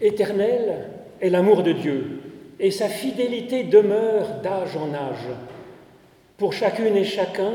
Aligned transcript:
Éternel 0.00 0.88
est 1.20 1.28
l'amour 1.28 1.62
de 1.62 1.72
Dieu, 1.72 2.20
et 2.58 2.70
sa 2.70 2.88
fidélité 2.88 3.64
demeure 3.64 4.40
d'âge 4.42 4.76
en 4.76 4.94
âge. 4.94 5.28
Pour 6.38 6.54
chacune 6.54 6.96
et 6.96 7.04
chacun, 7.04 7.52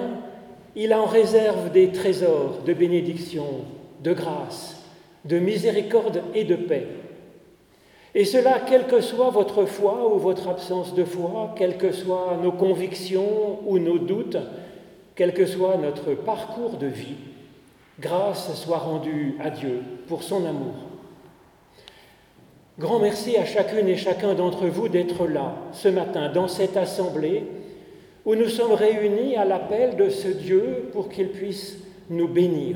il 0.75 0.93
en 0.93 1.05
réserve 1.05 1.71
des 1.71 1.89
trésors 1.89 2.59
de 2.65 2.73
bénédiction, 2.73 3.45
de 4.03 4.13
grâce, 4.13 4.83
de 5.25 5.39
miséricorde 5.39 6.21
et 6.35 6.43
de 6.43 6.55
paix. 6.55 6.85
Et 8.13 8.25
cela, 8.25 8.59
quelle 8.59 8.85
que 8.85 9.01
soit 9.01 9.31
votre 9.31 9.65
foi 9.65 10.13
ou 10.13 10.19
votre 10.19 10.47
absence 10.47 10.93
de 10.93 11.03
foi, 11.03 11.53
quelles 11.57 11.77
que 11.77 11.91
soient 11.91 12.37
nos 12.41 12.51
convictions 12.51 13.59
ou 13.65 13.79
nos 13.79 13.97
doutes, 13.97 14.37
quel 15.15 15.33
que 15.33 15.45
soit 15.45 15.77
notre 15.77 16.13
parcours 16.13 16.77
de 16.77 16.87
vie, 16.87 17.15
grâce 17.99 18.53
soit 18.55 18.77
rendue 18.77 19.35
à 19.43 19.49
Dieu 19.49 19.81
pour 20.07 20.23
son 20.23 20.45
amour. 20.45 20.94
Grand 22.77 22.99
merci 22.99 23.37
à 23.37 23.45
chacune 23.45 23.87
et 23.87 23.95
chacun 23.95 24.33
d'entre 24.33 24.65
vous 24.65 24.89
d'être 24.89 25.27
là 25.27 25.55
ce 25.71 25.87
matin 25.87 26.29
dans 26.29 26.49
cette 26.49 26.75
assemblée 26.75 27.45
où 28.25 28.35
nous 28.35 28.49
sommes 28.49 28.73
réunis 28.73 29.37
à 29.37 29.45
l'appel 29.45 29.95
de 29.95 30.09
ce 30.09 30.27
Dieu 30.27 30.89
pour 30.91 31.07
qu'il 31.07 31.29
puisse 31.29 31.77
nous 32.09 32.27
bénir, 32.27 32.75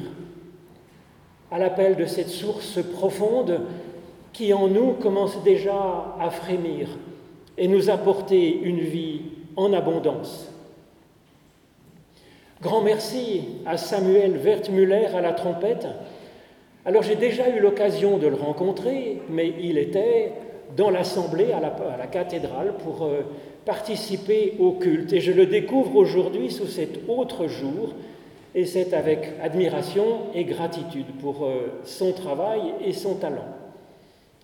à 1.51 1.59
l'appel 1.59 1.97
de 1.97 2.05
cette 2.05 2.29
source 2.29 2.79
profonde 2.81 3.59
qui 4.31 4.53
en 4.53 4.69
nous 4.69 4.93
commence 4.93 5.43
déjà 5.43 6.15
à 6.17 6.29
frémir 6.29 6.87
et 7.57 7.67
nous 7.67 7.89
apporter 7.89 8.57
une 8.57 8.79
vie 8.79 9.23
en 9.57 9.73
abondance. 9.73 10.49
Grand 12.61 12.81
merci 12.81 13.41
à 13.65 13.75
Samuel 13.75 14.37
Wertmüller 14.37 15.07
à 15.13 15.19
la 15.19 15.33
trompette. 15.33 15.87
Alors 16.85 17.03
j'ai 17.03 17.15
déjà 17.15 17.49
eu 17.49 17.59
l'occasion 17.59 18.17
de 18.17 18.27
le 18.27 18.35
rencontrer, 18.35 19.21
mais 19.29 19.53
il 19.61 19.77
était 19.77 20.31
dans 20.77 20.89
l'assemblée 20.89 21.51
à 21.51 21.59
la, 21.59 22.07
cathédrale 22.07 22.75
pour 22.83 23.03
euh, 23.03 23.21
participer 23.65 24.53
au 24.59 24.73
culte. 24.73 25.13
Et 25.13 25.19
je 25.19 25.31
le 25.31 25.45
découvre 25.45 25.95
aujourd'hui 25.95 26.51
sous 26.51 26.67
cet 26.67 27.09
autre 27.09 27.47
jour, 27.47 27.93
et 28.55 28.65
c'est 28.65 28.93
avec 28.93 29.33
admiration 29.41 30.21
et 30.33 30.43
gratitude 30.43 31.07
pour 31.21 31.45
euh, 31.45 31.81
son 31.83 32.13
travail 32.13 32.61
et 32.85 32.93
son 32.93 33.15
talent. 33.15 33.47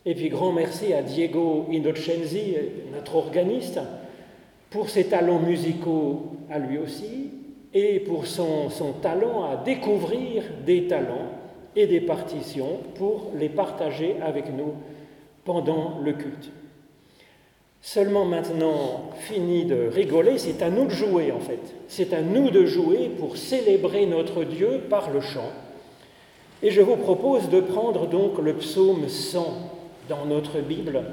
Et 0.06 0.14
puis 0.14 0.30
grand 0.30 0.52
merci 0.52 0.94
à 0.94 1.02
Diego 1.02 1.66
Innocenzi, 1.72 2.56
notre 2.94 3.16
organiste, 3.16 3.80
pour 4.70 4.90
ses 4.90 5.06
talents 5.06 5.40
musicaux 5.40 6.34
à 6.52 6.60
lui 6.60 6.78
aussi, 6.78 7.32
et 7.74 8.00
pour 8.00 8.28
son, 8.28 8.70
talent 9.02 9.46
à 9.46 9.58
découvrir 9.58 10.44
des 10.66 10.88
talents 10.88 11.32
et 11.76 11.88
des 11.88 12.02
partitions 12.02 12.80
pour 12.96 13.32
les 13.36 13.50
partager 13.50 14.16
avec 14.22 14.46
nous 14.56 14.74
pendant 15.44 16.00
le 16.04 16.14
culte. 16.14 16.52
Seulement 17.82 18.26
maintenant, 18.26 19.12
fini 19.20 19.66
de 19.66 19.88
rigoler, 19.88 20.38
c'est 20.38 20.62
à 20.64 20.70
nous 20.70 20.86
de 20.86 20.92
jouer 20.92 21.32
en 21.32 21.40
fait. 21.40 21.60
C'est 21.88 22.14
à 22.14 22.22
nous 22.22 22.50
de 22.50 22.66
jouer 22.66 23.10
pour 23.20 23.38
célébrer 23.38 24.06
notre 24.06 24.44
Dieu 24.44 24.82
par 24.90 25.12
le 25.12 25.22
chant. 25.22 25.52
Et 26.64 26.72
je 26.72 26.82
vous 26.82 26.96
propose 26.96 27.50
de 27.50 27.60
prendre 27.60 28.08
donc 28.08 28.40
le 28.40 28.56
psaume 28.56 29.08
100 29.08 29.46
dans 30.10 30.26
notre 30.26 30.62
Bible. 30.62 31.04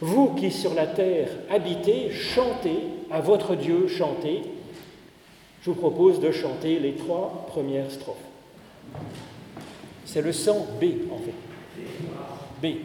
Vous 0.00 0.34
qui 0.34 0.50
sur 0.50 0.74
la 0.74 0.86
terre 0.86 1.28
habitez, 1.48 2.10
chantez 2.10 2.76
à 3.10 3.20
votre 3.20 3.54
Dieu, 3.54 3.86
chantez 3.86 4.42
je 5.64 5.70
vous 5.70 5.76
propose 5.76 6.20
de 6.20 6.30
chanter 6.30 6.78
les 6.78 6.92
trois 6.92 7.46
premières 7.48 7.90
strophes. 7.90 8.16
C'est 10.04 10.22
le 10.22 10.32
sang 10.32 10.66
B 10.80 10.84
en 11.10 11.18
fait. 11.18 11.34
B. 12.62 12.76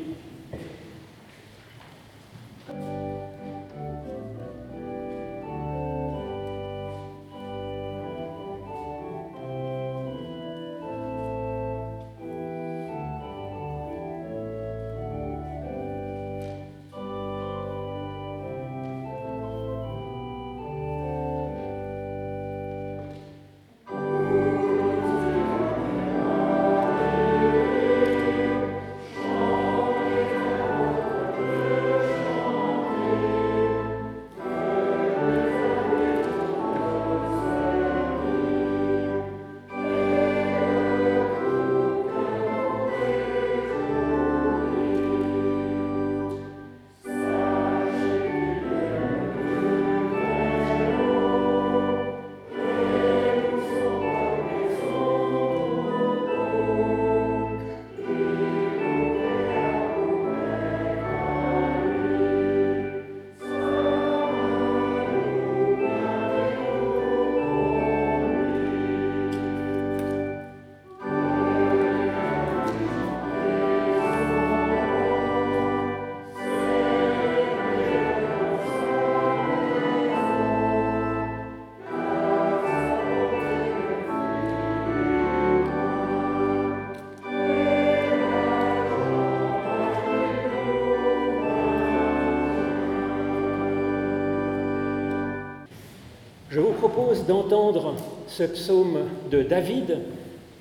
d'entendre 97.27 97.95
ce 98.27 98.43
psaume 98.43 98.99
de 99.31 99.43
David 99.43 99.99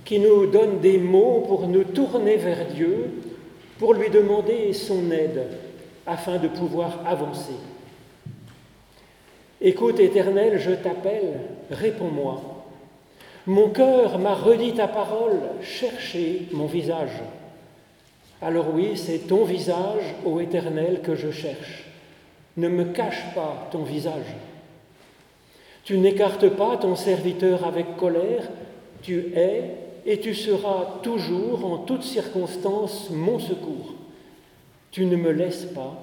qui 0.05 0.19
nous 0.19 0.47
donne 0.47 0.81
des 0.81 0.99
mots 0.99 1.45
pour 1.47 1.69
nous 1.69 1.85
tourner 1.85 2.37
vers 2.37 2.67
Dieu, 2.67 3.11
pour 3.79 3.95
lui 3.95 4.09
demander 4.09 4.73
son 4.73 5.11
aide 5.11 5.47
afin 6.07 6.39
de 6.39 6.49
pouvoir 6.49 7.01
avancer. 7.07 7.53
Écoute 9.61 10.01
éternel, 10.01 10.59
je 10.59 10.71
t'appelle, 10.71 11.41
réponds-moi. 11.71 12.41
Mon 13.47 13.69
cœur 13.71 14.19
m'a 14.19 14.35
redit 14.35 14.73
ta 14.73 14.89
parole, 14.89 15.41
cherchez 15.63 16.49
mon 16.53 16.67
visage. 16.67 17.21
Alors 18.41 18.67
oui, 18.73 18.93
c'est 18.97 19.27
ton 19.27 19.45
visage, 19.45 20.15
ô 20.25 20.41
éternel, 20.41 21.01
que 21.03 21.15
je 21.15 21.31
cherche. 21.31 21.85
Ne 22.57 22.69
me 22.69 22.85
cache 22.85 23.35
pas 23.35 23.69
ton 23.73 23.83
visage. 23.83 24.35
Tu 25.89 25.97
n'écartes 25.97 26.51
pas 26.51 26.77
ton 26.77 26.97
serviteur 26.97 27.67
avec 27.67 27.97
colère, 27.97 28.43
tu 29.01 29.33
es 29.35 29.63
et 30.05 30.21
tu 30.21 30.35
seras 30.35 30.99
toujours 31.03 31.65
en 31.65 31.79
toutes 31.79 32.03
circonstances 32.03 33.09
mon 33.09 33.39
secours. 33.39 33.95
Tu 34.91 35.07
ne 35.07 35.17
me 35.17 35.31
laisses 35.31 35.65
pas, 35.65 35.95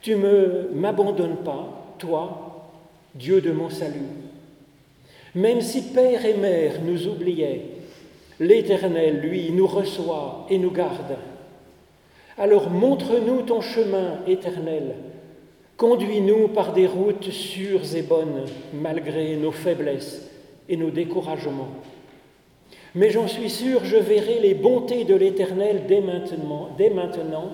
tu 0.00 0.16
ne 0.16 0.70
m'abandonnes 0.74 1.36
pas, 1.36 1.94
toi, 2.00 2.72
Dieu 3.14 3.40
de 3.40 3.52
mon 3.52 3.70
salut. 3.70 4.10
Même 5.36 5.60
si 5.60 5.92
père 5.92 6.26
et 6.26 6.34
mère 6.34 6.82
nous 6.84 7.06
oubliaient, 7.06 7.62
l'Éternel, 8.40 9.20
lui, 9.20 9.52
nous 9.52 9.68
reçoit 9.68 10.48
et 10.50 10.58
nous 10.58 10.72
garde. 10.72 11.16
Alors 12.36 12.70
montre-nous 12.70 13.42
ton 13.42 13.60
chemin 13.60 14.18
éternel, 14.26 14.96
Conduis-nous 15.76 16.48
par 16.48 16.72
des 16.72 16.86
routes 16.86 17.30
sûres 17.30 17.94
et 17.96 18.02
bonnes, 18.02 18.44
malgré 18.72 19.36
nos 19.36 19.52
faiblesses 19.52 20.28
et 20.68 20.76
nos 20.76 20.90
découragements. 20.90 21.70
Mais 22.94 23.10
j'en 23.10 23.26
suis 23.26 23.50
sûr, 23.50 23.84
je 23.84 23.96
verrai 23.96 24.38
les 24.40 24.54
bontés 24.54 25.04
de 25.04 25.14
l'Éternel 25.14 25.84
dès 25.88 26.00
maintenant, 26.90 27.50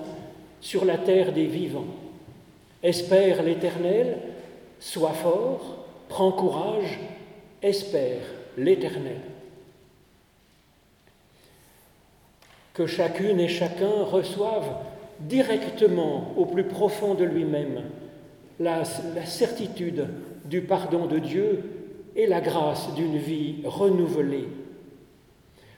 sur 0.61 0.83
la 0.83 0.97
terre 0.97 1.31
des 1.31 1.45
vivants. 1.45 1.85
Espère 2.83 3.41
l'Éternel, 3.43 4.17
sois 4.79 5.13
fort, 5.13 5.77
prends 6.09 6.33
courage, 6.33 6.99
espère 7.61 8.21
l'Éternel. 8.57 9.21
Que 12.73 12.85
chacune 12.85 13.39
et 13.39 13.47
chacun 13.47 14.03
reçoive 14.03 14.65
directement 15.21 16.33
au 16.37 16.45
plus 16.45 16.63
profond 16.63 17.13
de 17.13 17.23
lui-même 17.25 17.81
la, 18.59 18.83
certitude 18.83 20.07
du 20.45 20.61
pardon 20.61 21.05
de 21.05 21.19
Dieu 21.19 21.63
et 22.15 22.27
la 22.27 22.41
grâce 22.41 22.93
d'une 22.93 23.17
vie 23.17 23.57
renouvelée. 23.63 24.47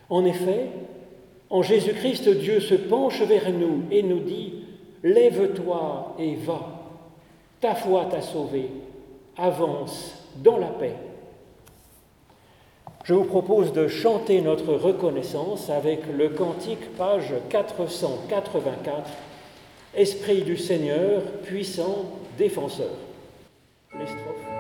En 0.10 0.26
effet, 0.26 0.68
en 1.50 1.62
Jésus-Christ, 1.62 2.30
Dieu 2.30 2.60
se 2.60 2.76
penche 2.76 3.22
vers 3.22 3.52
nous 3.52 3.84
et 3.92 4.04
nous 4.04 4.20
dit, 4.20 4.54
Lève-toi 5.04 6.16
et 6.20 6.36
va, 6.36 6.84
ta 7.60 7.76
foi 7.76 8.06
t'a 8.06 8.22
sauvé, 8.22 8.70
avance 9.38 10.16
dans 10.38 10.58
la 10.58 10.68
paix. 10.68 10.96
Je 13.04 13.16
vous 13.16 13.24
propose 13.24 13.74
de 13.74 13.88
chanter 13.88 14.42
notre 14.42 14.74
reconnaissance 14.76 15.72
avec 15.72 16.02
le 16.16 16.30
cantique 16.30 16.96
page 16.98 17.34
484, 17.50 19.10
Esprit 19.96 20.44
du 20.44 20.56
Seigneur, 20.56 21.24
puissant 21.44 22.06
défenseur. 22.38 22.96
Les 23.94 24.06
Ô 24.06 24.51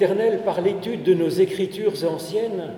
Éternel, 0.00 0.40
par 0.46 0.62
l'étude 0.62 1.02
de 1.02 1.12
nos 1.12 1.28
écritures 1.28 2.06
anciennes, 2.10 2.70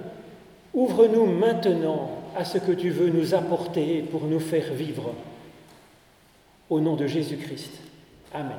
ouvre-nous 0.75 1.27
maintenant 1.27 2.11
à 2.37 2.45
ce 2.45 2.59
que 2.59 2.73
tu 2.73 2.91
veux 2.91 3.11
nous 3.11 3.33
apporter 3.33 4.03
pour 4.11 4.23
nous 4.25 4.41
faire 4.41 4.73
vivre. 4.73 5.15
Au 6.69 6.81
nom 6.81 6.97
de 6.97 7.07
Jésus-Christ. 7.07 7.75
Amen. 8.35 8.59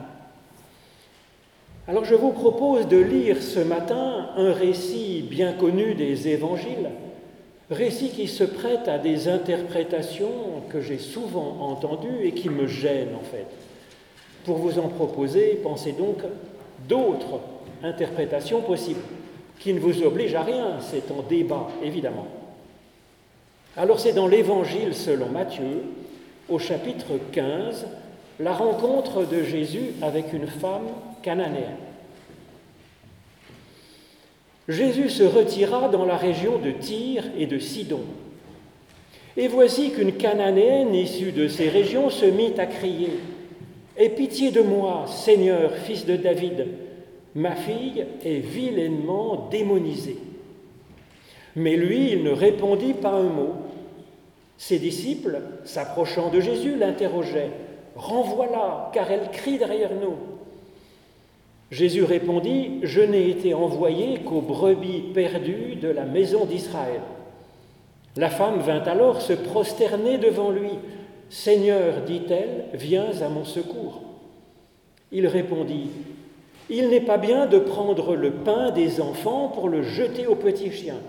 Alors 1.89 2.05
je 2.05 2.15
vous 2.15 2.31
propose 2.31 2.87
de 2.87 2.95
lire 2.95 3.43
ce 3.43 3.59
matin 3.59 4.29
un 4.37 4.53
récit 4.53 5.25
bien 5.29 5.51
connu 5.51 5.93
des 5.93 6.29
évangiles, 6.29 6.89
récit 7.69 8.11
qui 8.11 8.29
se 8.29 8.45
prête 8.45 8.87
à 8.87 8.97
des 8.97 9.27
interprétations 9.27 10.63
que 10.69 10.79
j'ai 10.79 10.99
souvent 10.99 11.57
entendues 11.59 12.23
et 12.23 12.31
qui 12.31 12.47
me 12.47 12.65
gênent 12.65 13.15
en 13.19 13.25
fait. 13.25 13.47
Pour 14.45 14.55
vous 14.55 14.79
en 14.79 14.87
proposer, 14.87 15.59
pensez 15.61 15.91
donc 15.91 16.19
d'autres 16.87 17.41
interprétation 17.83 18.61
possible, 18.61 19.01
qui 19.59 19.73
ne 19.73 19.79
vous 19.79 20.01
oblige 20.03 20.35
à 20.35 20.41
rien, 20.41 20.77
c'est 20.79 21.11
en 21.11 21.21
débat, 21.21 21.67
évidemment. 21.83 22.27
Alors 23.75 23.99
c'est 23.99 24.13
dans 24.13 24.27
l'Évangile 24.27 24.93
selon 24.93 25.27
Matthieu, 25.27 25.83
au 26.49 26.59
chapitre 26.59 27.19
15, 27.31 27.87
la 28.39 28.53
rencontre 28.53 29.25
de 29.25 29.43
Jésus 29.43 29.93
avec 30.01 30.33
une 30.33 30.47
femme 30.47 30.87
cananéenne. 31.21 31.77
Jésus 34.67 35.09
se 35.09 35.23
retira 35.23 35.89
dans 35.89 36.05
la 36.05 36.15
région 36.15 36.57
de 36.57 36.71
Tyr 36.71 37.25
et 37.37 37.47
de 37.47 37.59
Sidon. 37.59 38.01
Et 39.35 39.47
voici 39.47 39.91
qu'une 39.91 40.13
cananéenne 40.13 40.93
issue 40.93 41.31
de 41.31 41.47
ces 41.47 41.67
régions 41.67 42.09
se 42.09 42.25
mit 42.25 42.53
à 42.57 42.65
crier 42.65 43.19
Aie 43.97 44.09
pitié 44.09 44.51
de 44.51 44.61
moi, 44.61 45.05
Seigneur, 45.07 45.75
fils 45.75 46.05
de 46.05 46.15
David, 46.15 46.65
Ma 47.35 47.55
fille 47.55 48.05
est 48.23 48.39
vilainement 48.39 49.47
démonisée. 49.49 50.17
Mais 51.55 51.75
lui, 51.75 52.11
il 52.11 52.23
ne 52.23 52.31
répondit 52.31 52.93
pas 52.93 53.11
un 53.11 53.23
mot. 53.29 53.53
Ses 54.57 54.79
disciples, 54.79 55.41
s'approchant 55.65 56.29
de 56.29 56.39
Jésus, 56.39 56.75
l'interrogeaient. 56.75 57.51
Renvoie-la, 57.95 58.91
car 58.93 59.11
elle 59.11 59.29
crie 59.31 59.57
derrière 59.57 59.93
nous. 59.93 60.15
Jésus 61.71 62.03
répondit, 62.03 62.79
Je 62.83 63.01
n'ai 63.01 63.29
été 63.29 63.53
envoyé 63.53 64.19
qu'aux 64.19 64.41
brebis 64.41 65.01
perdues 65.13 65.75
de 65.75 65.89
la 65.89 66.05
maison 66.05 66.45
d'Israël. 66.45 67.01
La 68.15 68.29
femme 68.29 68.59
vint 68.59 68.83
alors 68.83 69.21
se 69.21 69.33
prosterner 69.33 70.19
devant 70.19 70.51
lui. 70.51 70.69
Seigneur, 71.29 72.01
dit-elle, 72.05 72.65
viens 72.75 73.09
à 73.21 73.29
mon 73.29 73.43
secours. 73.43 74.01
Il 75.11 75.25
répondit, 75.25 75.89
il 76.75 76.89
n'est 76.89 77.01
pas 77.01 77.19
bien 77.19 77.45
de 77.45 77.59
prendre 77.59 78.15
le 78.15 78.31
pain 78.31 78.71
des 78.71 78.99
enfants 78.99 79.47
pour 79.47 79.69
le 79.69 79.83
jeter 79.83 80.25
aux 80.25 80.35
petits 80.35 80.71
chiens. 80.71 80.99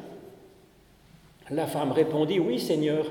La 1.50 1.66
femme 1.66 1.90
répondit, 1.90 2.38
Oui 2.38 2.60
Seigneur, 2.60 3.10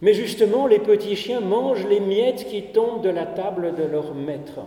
mais 0.00 0.12
justement 0.12 0.66
les 0.66 0.80
petits 0.80 1.14
chiens 1.14 1.40
mangent 1.40 1.86
les 1.86 2.00
miettes 2.00 2.48
qui 2.48 2.62
tombent 2.62 3.02
de 3.02 3.10
la 3.10 3.26
table 3.26 3.76
de 3.76 3.84
leur 3.84 4.12
maître. 4.12 4.60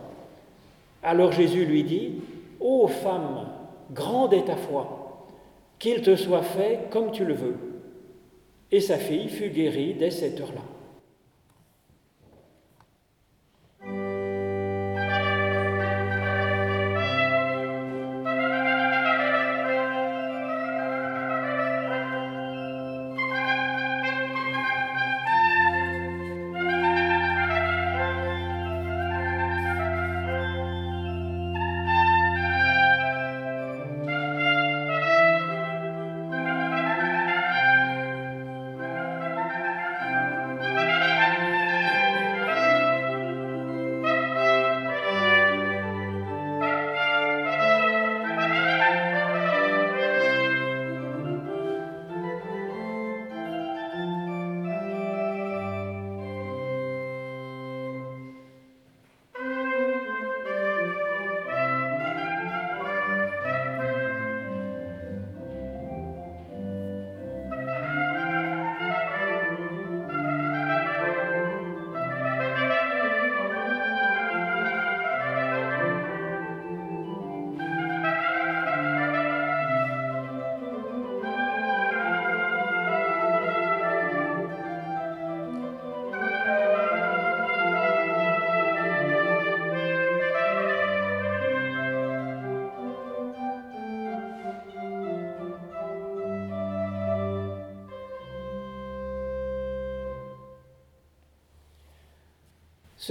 Alors 1.03 1.33
Jésus 1.33 1.65
lui 1.65 1.83
dit, 1.83 2.13
Ô 2.61 2.87
femme, 2.87 3.45
grande 3.91 4.33
est 4.33 4.45
ta 4.45 4.55
foi, 4.55 5.25
qu'il 5.79 6.01
te 6.01 6.15
soit 6.15 6.43
fait 6.43 6.87
comme 6.91 7.11
tu 7.11 7.25
le 7.25 7.33
veux. 7.33 7.57
Et 8.71 8.79
sa 8.79 8.95
fille 8.97 9.27
fut 9.27 9.49
guérie 9.49 9.95
dès 9.95 10.11
cette 10.11 10.39
heure-là. 10.39 10.61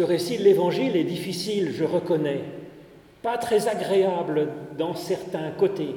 Ce 0.00 0.04
récit 0.06 0.38
de 0.38 0.44
l'Évangile 0.44 0.96
est 0.96 1.04
difficile, 1.04 1.74
je 1.76 1.84
reconnais, 1.84 2.40
pas 3.22 3.36
très 3.36 3.68
agréable 3.68 4.48
dans 4.78 4.94
certains 4.94 5.50
côtés, 5.50 5.94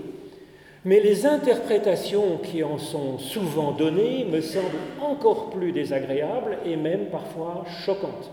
mais 0.83 0.99
les 0.99 1.25
interprétations 1.25 2.37
qui 2.43 2.63
en 2.63 2.77
sont 2.77 3.17
souvent 3.17 3.71
données 3.71 4.25
me 4.29 4.41
semblent 4.41 4.75
encore 4.99 5.51
plus 5.51 5.71
désagréables 5.71 6.57
et 6.65 6.75
même 6.75 7.05
parfois 7.05 7.63
choquantes. 7.85 8.29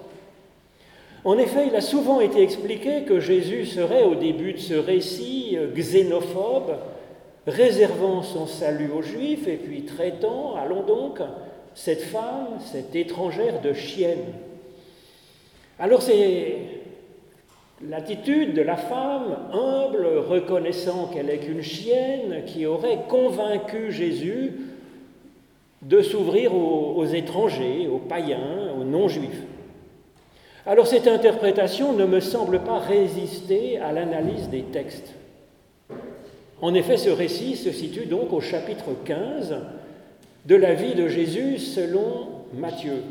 En 1.23 1.39
effet, 1.39 1.69
il 1.69 1.77
a 1.77 1.81
souvent 1.81 2.21
été 2.21 2.43
expliqué 2.43 3.05
que 3.05 3.21
Jésus 3.21 3.65
serait 3.67 4.03
au 4.03 4.17
début 4.17 4.55
de 4.55 4.59
ce 4.59 4.75
récit 4.75 5.57
xénophobe, 5.73 6.79
réservant 7.47 8.25
son 8.25 8.49
salut 8.49 8.91
aux 8.91 9.03
Juifs 9.03 9.47
et 9.47 9.57
puis 9.57 9.85
traitant, 9.85 10.57
allons 10.57 10.83
donc, 10.83 11.21
cette 11.77 12.03
femme, 12.03 12.59
cette 12.59 12.97
étrangère 12.97 13.61
de 13.61 13.73
chienne. 13.73 14.33
Alors 15.81 16.03
c'est 16.03 16.59
l'attitude 17.89 18.53
de 18.53 18.61
la 18.61 18.77
femme, 18.77 19.39
humble, 19.51 20.07
reconnaissant 20.29 21.07
qu'elle 21.07 21.31
est 21.31 21.39
qu'une 21.39 21.63
chienne, 21.63 22.45
qui 22.45 22.67
aurait 22.67 23.01
convaincu 23.09 23.91
Jésus 23.91 24.53
de 25.81 26.03
s'ouvrir 26.03 26.55
aux, 26.55 26.93
aux, 26.97 27.07
étrangers, 27.07 27.89
aux 27.89 27.99
païens, 27.99 28.75
aux 28.79 28.85
non-juifs. 28.85 29.43
Alors 30.67 30.87
cette 30.87 31.09
interprétation 31.09 31.95
ne 31.95 32.05
me 32.05 32.21
semble 32.21 32.61
pas 32.61 32.79
résister 32.79 33.79
à 33.79 33.91
l'analyse 33.93 34.51
des 34.51 34.65
textes. 34.65 35.15
En 36.61 36.75
effet, 36.75 36.99
ce 36.99 37.09
récit 37.09 37.57
se 37.57 37.73
situe 37.73 38.05
donc 38.05 38.35
au 38.35 38.43
chapitre 38.43 38.91
15 39.07 39.57
de 40.45 40.55
la 40.57 40.75
vie 40.75 40.95
de 40.95 41.09
Jésus 41.09 41.57
selon 41.57 42.29
Matthieu. 42.53 43.03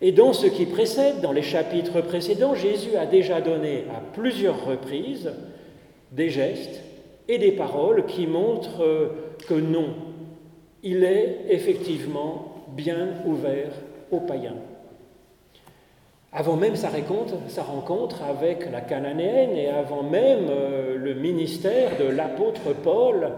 Et 0.00 0.12
dans 0.12 0.32
ce 0.32 0.46
qui 0.46 0.66
précède, 0.66 1.20
dans 1.20 1.32
les 1.32 1.42
chapitres 1.42 2.00
précédents, 2.00 2.54
Jésus 2.54 2.96
a 2.96 3.06
déjà 3.06 3.40
donné 3.40 3.84
à 3.90 4.00
plusieurs 4.12 4.64
reprises 4.64 5.32
des 6.12 6.30
gestes 6.30 6.82
et 7.28 7.38
des 7.38 7.52
paroles 7.52 8.06
qui 8.06 8.26
montrent 8.26 9.12
que 9.48 9.54
non, 9.54 9.88
il 10.82 11.04
est 11.04 11.46
effectivement 11.48 12.54
bien 12.68 13.08
ouvert 13.26 13.72
aux 14.10 14.20
païens. 14.20 14.56
Avant 16.32 16.56
même 16.56 16.76
sa 16.76 16.90
rencontre, 16.90 17.34
sa 17.48 17.62
rencontre 17.62 18.22
avec 18.22 18.70
la 18.70 18.82
Cananéenne 18.82 19.56
et 19.56 19.68
avant 19.68 20.02
même 20.02 20.46
euh, 20.50 20.96
le 20.96 21.14
ministère 21.14 21.96
de 21.98 22.04
l'apôtre 22.04 22.74
Paul, 22.84 23.30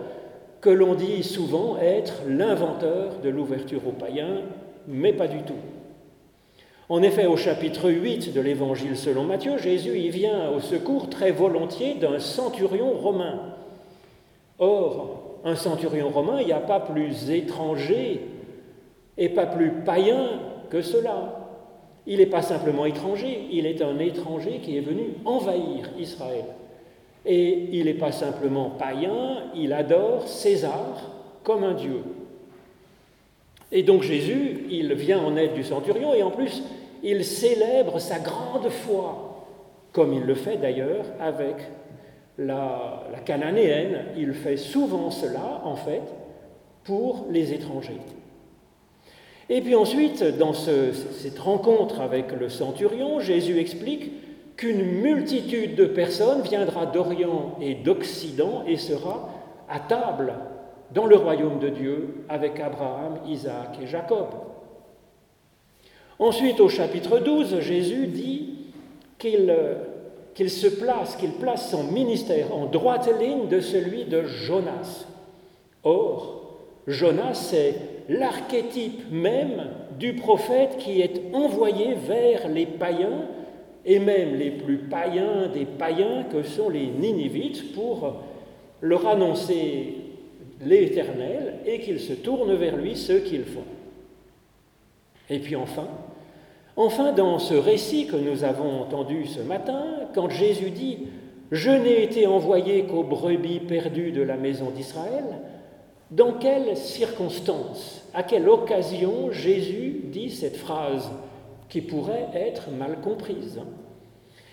que 0.60 0.70
l'on 0.70 0.94
dit 0.94 1.22
souvent 1.22 1.78
être 1.78 2.22
l'inventeur 2.28 3.20
de 3.22 3.28
l'ouverture 3.28 3.86
aux 3.86 3.92
païens, 3.92 4.42
mais 4.88 5.12
pas 5.12 5.28
du 5.28 5.42
tout. 5.42 5.54
En 6.90 7.04
effet, 7.04 7.26
au 7.26 7.36
chapitre 7.36 7.88
8 7.88 8.32
de 8.32 8.40
l'Évangile 8.40 8.96
selon 8.96 9.22
Matthieu, 9.22 9.58
Jésus 9.58 9.96
y 9.96 10.08
vient 10.08 10.50
au 10.50 10.58
secours 10.58 11.08
très 11.08 11.30
volontiers 11.30 11.94
d'un 11.94 12.18
centurion 12.18 12.94
romain. 12.94 13.54
Or, 14.58 15.38
un 15.44 15.54
centurion 15.54 16.08
romain, 16.08 16.40
il 16.40 16.46
n'y 16.46 16.52
a 16.52 16.58
pas 16.58 16.80
plus 16.80 17.30
étranger 17.30 18.22
et 19.16 19.28
pas 19.28 19.46
plus 19.46 19.70
païen 19.70 20.40
que 20.68 20.82
cela. 20.82 21.46
Il 22.08 22.18
n'est 22.18 22.26
pas 22.26 22.42
simplement 22.42 22.86
étranger, 22.86 23.46
il 23.52 23.66
est 23.66 23.82
un 23.82 24.00
étranger 24.00 24.58
qui 24.60 24.76
est 24.76 24.80
venu 24.80 25.10
envahir 25.24 25.90
Israël. 25.96 26.46
Et 27.24 27.68
il 27.70 27.84
n'est 27.84 27.94
pas 27.94 28.10
simplement 28.10 28.68
païen, 28.68 29.44
il 29.54 29.72
adore 29.72 30.26
César 30.26 31.12
comme 31.44 31.62
un 31.62 31.74
dieu. 31.74 32.02
Et 33.70 33.84
donc 33.84 34.02
Jésus, 34.02 34.66
il 34.70 34.92
vient 34.94 35.20
en 35.20 35.36
aide 35.36 35.54
du 35.54 35.62
centurion 35.62 36.12
et 36.14 36.24
en 36.24 36.32
plus, 36.32 36.64
il 37.02 37.24
célèbre 37.24 37.98
sa 37.98 38.18
grande 38.18 38.68
foi, 38.68 39.46
comme 39.92 40.12
il 40.12 40.22
le 40.22 40.34
fait 40.34 40.56
d'ailleurs 40.56 41.04
avec 41.20 41.56
la, 42.38 43.02
cananéenne. 43.24 44.06
Il 44.16 44.34
fait 44.34 44.56
souvent 44.56 45.10
cela, 45.10 45.62
en 45.64 45.76
fait, 45.76 46.02
pour 46.84 47.26
les 47.30 47.52
étrangers. 47.52 48.00
Et 49.48 49.60
puis 49.60 49.74
ensuite, 49.74 50.22
dans 50.38 50.52
ce, 50.52 50.92
cette 50.92 51.38
rencontre 51.38 52.00
avec 52.00 52.32
le 52.32 52.48
centurion, 52.48 53.18
Jésus 53.20 53.58
explique 53.58 54.12
qu'une 54.56 55.00
multitude 55.00 55.74
de 55.74 55.86
personnes 55.86 56.42
viendra 56.42 56.86
d'Orient 56.86 57.56
et 57.60 57.74
d'Occident 57.74 58.62
et 58.66 58.76
sera 58.76 59.30
à 59.68 59.80
table 59.80 60.34
dans 60.92 61.06
le 61.06 61.16
royaume 61.16 61.58
de 61.58 61.68
Dieu 61.68 62.24
avec 62.28 62.60
Abraham, 62.60 63.18
Isaac 63.26 63.78
et 63.82 63.86
Jacob. 63.86 64.26
Ensuite, 66.20 66.60
au 66.60 66.68
chapitre 66.68 67.18
12, 67.18 67.60
Jésus 67.60 68.06
dit 68.06 68.50
qu'il 69.18 70.50
se 70.50 70.66
place, 70.66 71.16
qu'il 71.16 71.32
place 71.32 71.70
son 71.70 71.84
ministère 71.84 72.54
en 72.54 72.66
droite 72.66 73.08
ligne 73.18 73.48
de 73.48 73.60
celui 73.60 74.04
de 74.04 74.24
Jonas. 74.24 75.06
Or, 75.82 76.58
Jonas, 76.86 77.34
c'est 77.34 77.74
l'archétype 78.10 79.10
même 79.10 79.68
du 79.98 80.12
prophète 80.12 80.76
qui 80.78 81.00
est 81.00 81.22
envoyé 81.32 81.94
vers 81.94 82.48
les 82.48 82.66
païens, 82.66 83.26
et 83.86 83.98
même 83.98 84.34
les 84.34 84.50
plus 84.50 84.76
païens 84.76 85.48
des 85.48 85.64
païens 85.64 86.24
que 86.30 86.42
sont 86.42 86.68
les 86.68 86.88
Ninivites, 86.88 87.72
pour 87.72 88.16
leur 88.82 89.06
annoncer 89.06 89.94
l'Éternel 90.62 91.54
et 91.64 91.80
qu'ils 91.80 92.00
se 92.00 92.12
tournent 92.12 92.56
vers 92.56 92.76
lui 92.76 92.94
ce 92.94 93.14
qu'ils 93.14 93.44
font. 93.44 93.64
Et 95.30 95.38
puis 95.38 95.54
enfin, 95.54 95.86
Enfin, 96.76 97.12
dans 97.12 97.38
ce 97.38 97.54
récit 97.54 98.06
que 98.06 98.16
nous 98.16 98.44
avons 98.44 98.80
entendu 98.80 99.26
ce 99.26 99.40
matin, 99.40 99.84
quand 100.14 100.30
Jésus 100.30 100.70
dit 100.70 100.98
Je 101.50 101.70
n'ai 101.70 102.02
été 102.04 102.26
envoyé 102.26 102.84
qu'aux 102.84 103.02
brebis 103.02 103.60
perdues 103.60 104.12
de 104.12 104.22
la 104.22 104.36
maison 104.36 104.70
d'Israël, 104.70 105.24
dans 106.10 106.32
quelles 106.32 106.76
circonstances, 106.76 108.04
à 108.14 108.22
quelle 108.22 108.48
occasion 108.48 109.30
Jésus 109.30 110.00
dit 110.04 110.30
cette 110.30 110.56
phrase 110.56 111.10
qui 111.68 111.80
pourrait 111.80 112.28
être 112.34 112.70
mal 112.70 113.00
comprise 113.00 113.60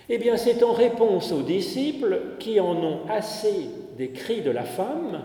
Eh 0.10 0.18
bien, 0.18 0.38
c'est 0.38 0.64
en 0.64 0.74
réponse 0.74 1.32
aux 1.32 1.42
disciples 1.42 2.36
qui 2.40 2.60
en 2.60 2.76
ont 2.76 3.00
assez 3.10 3.70
des 3.98 4.10
cris 4.10 4.42
de 4.42 4.52
la 4.52 4.64
femme 4.64 5.22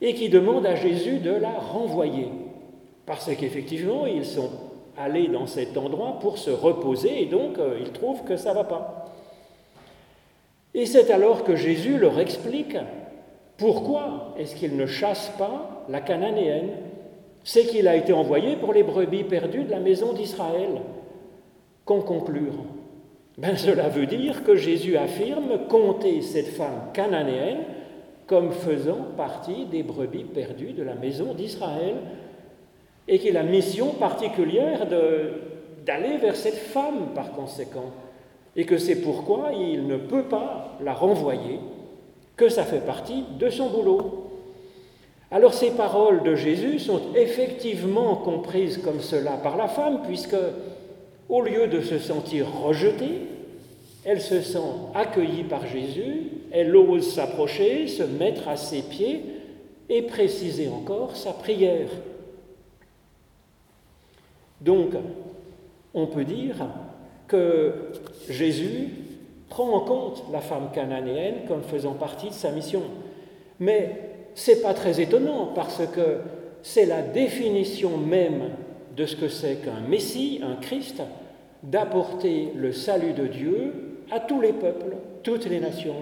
et 0.00 0.14
qui 0.14 0.28
demandent 0.30 0.66
à 0.66 0.76
Jésus 0.76 1.18
de 1.18 1.32
la 1.32 1.50
renvoyer, 1.50 2.28
parce 3.04 3.34
qu'effectivement, 3.36 4.06
ils 4.06 4.24
sont 4.24 4.50
aller 4.96 5.28
dans 5.28 5.46
cet 5.46 5.76
endroit 5.76 6.18
pour 6.20 6.38
se 6.38 6.50
reposer 6.50 7.22
et 7.22 7.26
donc 7.26 7.58
euh, 7.58 7.78
ils 7.80 7.92
trouvent 7.92 8.24
que 8.24 8.36
ça 8.36 8.50
ne 8.50 8.56
va 8.56 8.64
pas. 8.64 9.06
Et 10.74 10.86
c'est 10.86 11.10
alors 11.10 11.44
que 11.44 11.56
Jésus 11.56 11.98
leur 11.98 12.18
explique 12.20 12.76
pourquoi 13.56 14.34
est-ce 14.38 14.56
qu'il 14.56 14.76
ne 14.76 14.86
chasse 14.86 15.32
pas 15.36 15.84
la 15.88 16.00
cananéenne 16.00 16.70
C'est 17.44 17.66
qu'il 17.66 17.88
a 17.88 17.96
été 17.96 18.12
envoyé 18.12 18.56
pour 18.56 18.72
les 18.72 18.82
brebis 18.82 19.24
perdues 19.24 19.64
de 19.64 19.70
la 19.70 19.80
maison 19.80 20.12
d'Israël. 20.12 20.80
Qu'en 21.84 22.00
conclure? 22.00 22.54
Ben, 23.36 23.56
Cela 23.56 23.88
veut 23.88 24.06
dire 24.06 24.44
que 24.44 24.56
Jésus 24.56 24.96
affirme 24.96 25.66
compter 25.68 26.22
cette 26.22 26.48
femme 26.48 26.90
cananéenne 26.92 27.64
comme 28.26 28.52
faisant 28.52 29.08
partie 29.16 29.66
des 29.66 29.82
brebis 29.82 30.24
perdues 30.24 30.72
de 30.72 30.82
la 30.82 30.94
maison 30.94 31.34
d'Israël 31.34 31.96
et 33.08 33.18
qu'il 33.18 33.36
a 33.36 33.42
mission 33.42 33.88
particulière 33.94 34.86
d'aller 34.86 36.16
vers 36.18 36.36
cette 36.36 36.58
femme 36.58 37.08
par 37.14 37.32
conséquent, 37.32 37.90
et 38.56 38.64
que 38.64 38.78
c'est 38.78 38.96
pourquoi 38.96 39.50
il 39.52 39.86
ne 39.86 39.96
peut 39.96 40.24
pas 40.24 40.76
la 40.82 40.92
renvoyer, 40.92 41.60
que 42.36 42.48
ça 42.48 42.64
fait 42.64 42.84
partie 42.84 43.24
de 43.38 43.50
son 43.50 43.68
boulot. 43.68 44.26
Alors 45.30 45.54
ces 45.54 45.70
paroles 45.70 46.22
de 46.22 46.34
Jésus 46.34 46.78
sont 46.78 47.00
effectivement 47.14 48.16
comprises 48.16 48.78
comme 48.78 49.00
cela 49.00 49.32
par 49.32 49.56
la 49.56 49.68
femme, 49.68 50.02
puisque 50.04 50.36
au 51.28 51.42
lieu 51.42 51.68
de 51.68 51.80
se 51.80 51.98
sentir 51.98 52.46
rejetée, 52.64 53.28
elle 54.04 54.20
se 54.20 54.40
sent 54.40 54.58
accueillie 54.94 55.44
par 55.44 55.66
Jésus, 55.66 56.28
elle 56.50 56.74
ose 56.74 57.12
s'approcher, 57.14 57.86
se 57.86 58.02
mettre 58.02 58.48
à 58.48 58.56
ses 58.56 58.82
pieds 58.82 59.22
et 59.88 60.02
préciser 60.02 60.68
encore 60.68 61.16
sa 61.16 61.32
prière. 61.32 61.88
Donc, 64.60 64.92
on 65.94 66.06
peut 66.06 66.24
dire 66.24 66.56
que 67.26 67.92
Jésus 68.28 68.88
prend 69.48 69.70
en 69.72 69.80
compte 69.80 70.24
la 70.32 70.40
femme 70.40 70.70
cananéenne 70.72 71.46
comme 71.48 71.62
faisant 71.62 71.94
partie 71.94 72.28
de 72.28 72.34
sa 72.34 72.50
mission. 72.50 72.82
Mais 73.58 73.96
ce 74.34 74.52
n'est 74.52 74.58
pas 74.58 74.74
très 74.74 75.00
étonnant 75.00 75.50
parce 75.54 75.82
que 75.94 76.18
c'est 76.62 76.86
la 76.86 77.02
définition 77.02 77.96
même 77.96 78.50
de 78.96 79.06
ce 79.06 79.16
que 79.16 79.28
c'est 79.28 79.56
qu'un 79.56 79.80
Messie, 79.88 80.40
un 80.42 80.56
Christ, 80.56 81.02
d'apporter 81.62 82.52
le 82.54 82.72
salut 82.72 83.12
de 83.12 83.26
Dieu 83.26 83.72
à 84.10 84.20
tous 84.20 84.40
les 84.40 84.52
peuples, 84.52 84.96
toutes 85.22 85.46
les 85.46 85.60
nations, 85.60 85.94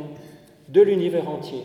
de 0.69 0.81
l'univers 0.83 1.29
entier. 1.29 1.65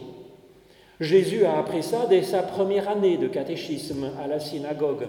Jésus 1.00 1.46
a 1.46 1.58
appris 1.58 1.84
ça 1.84 2.06
dès 2.10 2.24
sa 2.24 2.44
première 2.44 2.90
année 2.90 3.18
de 3.18 3.28
catéchisme 3.28 4.12
à 4.24 4.28
la 4.28 4.40
synagogue. 4.40 5.08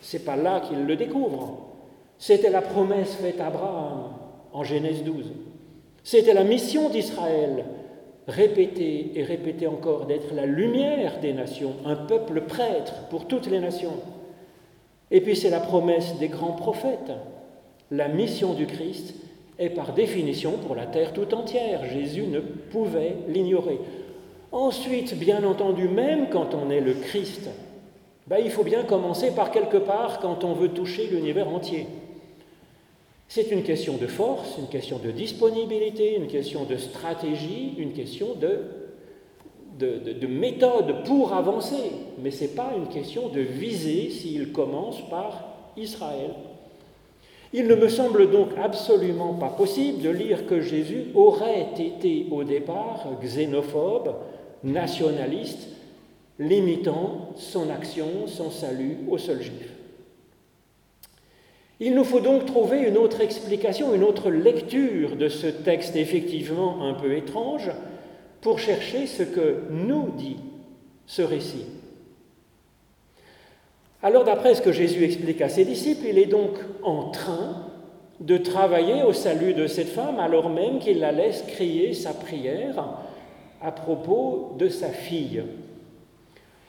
C'est 0.00 0.24
pas 0.24 0.36
là 0.36 0.60
qu'il 0.60 0.84
le 0.84 0.96
découvre. 0.96 1.68
C'était 2.18 2.50
la 2.50 2.62
promesse 2.62 3.14
faite 3.14 3.40
à 3.40 3.46
Abraham, 3.46 4.12
en 4.52 4.64
Genèse 4.64 5.04
12. 5.04 5.32
C'était 6.02 6.34
la 6.34 6.44
mission 6.44 6.88
d'Israël, 6.88 7.64
répétée 8.26 9.12
et 9.14 9.22
répétée 9.22 9.66
encore, 9.66 10.06
d'être 10.06 10.34
la 10.34 10.46
lumière 10.46 11.20
des 11.20 11.32
nations, 11.32 11.74
un 11.84 11.96
peuple 11.96 12.42
prêtre 12.42 12.94
pour 13.10 13.26
toutes 13.26 13.46
les 13.46 13.60
nations. 13.60 13.94
Et 15.10 15.20
puis 15.20 15.36
c'est 15.36 15.50
la 15.50 15.60
promesse 15.60 16.16
des 16.18 16.28
grands 16.28 16.52
prophètes. 16.52 17.12
La 17.90 18.08
mission 18.08 18.52
du 18.54 18.66
Christ 18.66 19.14
est 19.58 19.70
par 19.70 19.92
définition 19.92 20.52
pour 20.52 20.74
la 20.74 20.86
terre 20.86 21.12
tout 21.12 21.34
entière. 21.34 21.84
Jésus 21.86 22.26
ne 22.26 22.40
pouvait 22.40 23.16
l'ignorer. 23.28 23.78
Ensuite, 24.52 25.18
bien 25.18 25.44
entendu, 25.44 25.88
même 25.88 26.28
quand 26.30 26.54
on 26.54 26.70
est 26.70 26.80
le 26.80 26.94
Christ, 26.94 27.48
ben, 28.28 28.38
il 28.44 28.50
faut 28.50 28.64
bien 28.64 28.82
commencer 28.82 29.30
par 29.34 29.50
quelque 29.50 29.78
part 29.78 30.20
quand 30.20 30.44
on 30.44 30.52
veut 30.52 30.68
toucher 30.68 31.06
l'univers 31.06 31.48
entier. 31.48 31.86
C'est 33.26 33.50
une 33.50 33.62
question 33.62 33.96
de 33.96 34.06
force, 34.06 34.56
une 34.58 34.68
question 34.68 34.98
de 34.98 35.10
disponibilité, 35.10 36.16
une 36.16 36.28
question 36.28 36.64
de 36.64 36.76
stratégie, 36.76 37.74
une 37.78 37.92
question 37.92 38.34
de, 38.34 38.60
de, 39.78 40.12
de 40.12 40.26
méthode 40.26 41.04
pour 41.04 41.32
avancer. 41.32 41.92
Mais 42.22 42.30
ce 42.30 42.42
n'est 42.42 42.50
pas 42.50 42.72
une 42.76 42.88
question 42.88 43.28
de 43.28 43.40
viser 43.40 44.10
s'il 44.10 44.52
commence 44.52 45.00
par 45.08 45.44
Israël. 45.76 46.32
Il 47.54 47.66
ne 47.66 47.74
me 47.74 47.88
semble 47.88 48.30
donc 48.30 48.48
absolument 48.62 49.34
pas 49.34 49.48
possible 49.48 50.02
de 50.02 50.10
lire 50.10 50.46
que 50.46 50.60
Jésus 50.60 51.06
aurait 51.14 51.66
été 51.78 52.26
au 52.30 52.44
départ 52.44 53.06
xénophobe, 53.22 54.14
nationaliste, 54.64 55.68
limitant 56.38 57.30
son 57.36 57.70
action, 57.70 58.26
son 58.26 58.50
salut 58.50 58.98
aux 59.08 59.18
seuls 59.18 59.42
juifs. 59.42 59.72
Il 61.80 61.94
nous 61.94 62.04
faut 62.04 62.20
donc 62.20 62.46
trouver 62.46 62.80
une 62.80 62.96
autre 62.96 63.20
explication, 63.20 63.94
une 63.94 64.02
autre 64.02 64.30
lecture 64.30 65.16
de 65.16 65.28
ce 65.28 65.46
texte 65.46 65.94
effectivement 65.94 66.82
un 66.82 66.94
peu 66.94 67.16
étrange 67.16 67.70
pour 68.40 68.58
chercher 68.58 69.06
ce 69.06 69.22
que 69.22 69.62
nous 69.70 70.10
dit 70.16 70.38
ce 71.06 71.22
récit. 71.22 71.66
Alors 74.02 74.24
d'après 74.24 74.54
ce 74.54 74.62
que 74.62 74.72
Jésus 74.72 75.04
explique 75.04 75.40
à 75.40 75.48
ses 75.48 75.64
disciples, 75.64 76.06
il 76.08 76.18
est 76.18 76.26
donc 76.26 76.52
en 76.82 77.10
train 77.10 77.66
de 78.20 78.36
travailler 78.36 79.02
au 79.04 79.12
salut 79.12 79.54
de 79.54 79.66
cette 79.68 79.88
femme 79.88 80.18
alors 80.18 80.50
même 80.50 80.80
qu'il 80.80 80.98
la 80.98 81.12
laisse 81.12 81.42
crier 81.46 81.94
sa 81.94 82.12
prière 82.12 82.88
à 83.60 83.70
propos 83.70 84.56
de 84.58 84.68
sa 84.68 84.88
fille. 84.88 85.42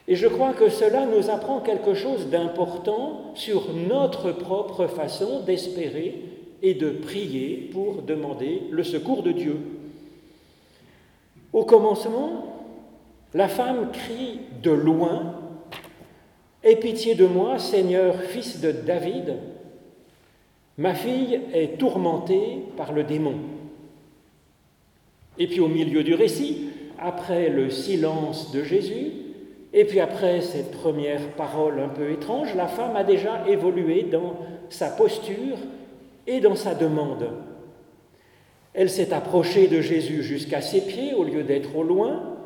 Et 0.08 0.16
je 0.16 0.26
crois 0.26 0.52
que 0.52 0.68
cela 0.68 1.06
nous 1.06 1.30
apprend 1.30 1.60
quelque 1.60 1.94
chose 1.94 2.28
d'important 2.28 3.32
sur 3.34 3.72
notre 3.74 4.32
propre 4.32 4.86
façon 4.86 5.40
d'espérer 5.40 6.22
et 6.62 6.74
de 6.74 6.90
prier 6.90 7.70
pour 7.72 8.02
demander 8.02 8.62
le 8.70 8.82
secours 8.82 9.22
de 9.22 9.32
Dieu. 9.32 9.56
Au 11.52 11.64
commencement, 11.64 12.46
la 13.34 13.48
femme 13.48 13.90
crie 13.92 14.40
de 14.62 14.70
loin 14.70 15.40
Aie 16.62 16.76
pitié 16.76 17.14
de 17.14 17.24
moi, 17.24 17.58
Seigneur, 17.58 18.20
fils 18.20 18.60
de 18.60 18.70
David. 18.70 19.36
Ma 20.76 20.94
fille 20.94 21.40
est 21.54 21.78
tourmentée 21.78 22.58
par 22.76 22.92
le 22.92 23.02
démon. 23.02 23.36
Et 25.38 25.46
puis 25.46 25.60
au 25.60 25.68
milieu 25.68 26.04
du 26.04 26.12
récit, 26.12 26.68
après 26.98 27.48
le 27.48 27.70
silence 27.70 28.52
de 28.52 28.62
Jésus, 28.62 29.12
et 29.72 29.84
puis 29.84 30.00
après 30.00 30.40
cette 30.40 30.72
première 30.72 31.20
parole 31.36 31.80
un 31.80 31.88
peu 31.88 32.10
étrange, 32.10 32.54
la 32.54 32.66
femme 32.66 32.96
a 32.96 33.04
déjà 33.04 33.46
évolué 33.48 34.02
dans 34.02 34.36
sa 34.68 34.88
posture 34.88 35.56
et 36.26 36.40
dans 36.40 36.56
sa 36.56 36.74
demande. 36.74 37.28
Elle 38.74 38.90
s'est 38.90 39.12
approchée 39.12 39.68
de 39.68 39.80
Jésus 39.80 40.22
jusqu'à 40.22 40.60
ses 40.60 40.80
pieds 40.80 41.14
au 41.14 41.24
lieu 41.24 41.42
d'être 41.42 41.76
au 41.76 41.82
loin, 41.82 42.36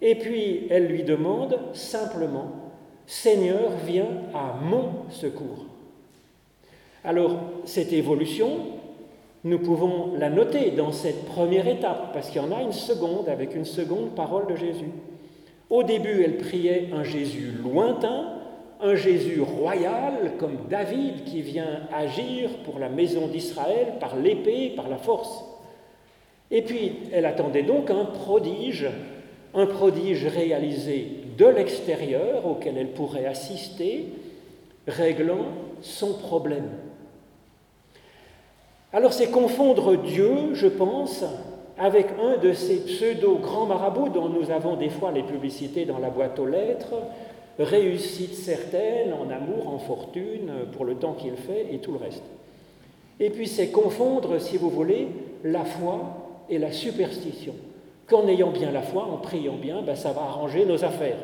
et 0.00 0.14
puis 0.16 0.66
elle 0.70 0.86
lui 0.86 1.02
demande 1.02 1.58
simplement, 1.72 2.52
Seigneur, 3.06 3.70
viens 3.86 4.08
à 4.34 4.58
mon 4.62 5.10
secours. 5.10 5.66
Alors, 7.04 7.36
cette 7.64 7.92
évolution, 7.92 8.50
nous 9.44 9.58
pouvons 9.58 10.14
la 10.16 10.30
noter 10.30 10.70
dans 10.70 10.92
cette 10.92 11.26
première 11.26 11.68
étape, 11.68 12.12
parce 12.12 12.30
qu'il 12.30 12.40
y 12.40 12.44
en 12.44 12.52
a 12.52 12.62
une 12.62 12.72
seconde 12.72 13.28
avec 13.28 13.54
une 13.54 13.66
seconde 13.66 14.14
parole 14.14 14.46
de 14.46 14.56
Jésus. 14.56 14.90
Au 15.70 15.82
début, 15.82 16.22
elle 16.22 16.36
priait 16.36 16.90
un 16.92 17.04
Jésus 17.04 17.52
lointain, 17.62 18.34
un 18.80 18.94
Jésus 18.94 19.40
royal, 19.40 20.32
comme 20.38 20.58
David 20.68 21.24
qui 21.24 21.40
vient 21.40 21.80
agir 21.92 22.50
pour 22.64 22.78
la 22.78 22.88
maison 22.88 23.28
d'Israël 23.28 23.94
par 23.98 24.16
l'épée, 24.16 24.72
par 24.76 24.88
la 24.88 24.98
force. 24.98 25.44
Et 26.50 26.62
puis, 26.62 26.92
elle 27.12 27.26
attendait 27.26 27.62
donc 27.62 27.90
un 27.90 28.04
prodige, 28.04 28.86
un 29.54 29.66
prodige 29.66 30.26
réalisé 30.26 31.08
de 31.38 31.46
l'extérieur 31.46 32.46
auquel 32.46 32.76
elle 32.76 32.92
pourrait 32.92 33.26
assister, 33.26 34.08
réglant 34.86 35.46
son 35.80 36.14
problème. 36.14 36.70
Alors 38.92 39.12
c'est 39.12 39.30
confondre 39.30 39.96
Dieu, 39.96 40.54
je 40.54 40.68
pense, 40.68 41.24
avec 41.78 42.06
un 42.22 42.36
de 42.36 42.52
ces 42.52 42.76
pseudo-grands 42.76 43.66
marabouts 43.66 44.08
dont 44.08 44.28
nous 44.28 44.50
avons 44.50 44.76
des 44.76 44.90
fois 44.90 45.10
les 45.12 45.22
publicités 45.22 45.84
dans 45.84 45.98
la 45.98 46.10
boîte 46.10 46.38
aux 46.38 46.46
lettres, 46.46 46.94
réussite 47.58 48.34
certaine 48.34 49.12
en 49.12 49.30
amour, 49.30 49.68
en 49.68 49.78
fortune, 49.78 50.50
pour 50.72 50.84
le 50.84 50.94
temps 50.94 51.12
qu'il 51.12 51.36
fait 51.36 51.68
et 51.72 51.78
tout 51.78 51.92
le 51.92 51.98
reste. 51.98 52.22
Et 53.20 53.30
puis 53.30 53.46
c'est 53.46 53.68
confondre, 53.68 54.40
si 54.40 54.56
vous 54.56 54.70
voulez, 54.70 55.08
la 55.44 55.64
foi 55.64 56.00
et 56.48 56.58
la 56.58 56.72
superstition. 56.72 57.54
Qu'en 58.06 58.26
ayant 58.28 58.50
bien 58.50 58.70
la 58.70 58.82
foi, 58.82 59.04
en 59.04 59.16
priant 59.16 59.56
bien, 59.56 59.82
ben, 59.82 59.96
ça 59.96 60.12
va 60.12 60.22
arranger 60.22 60.66
nos 60.66 60.84
affaires. 60.84 61.16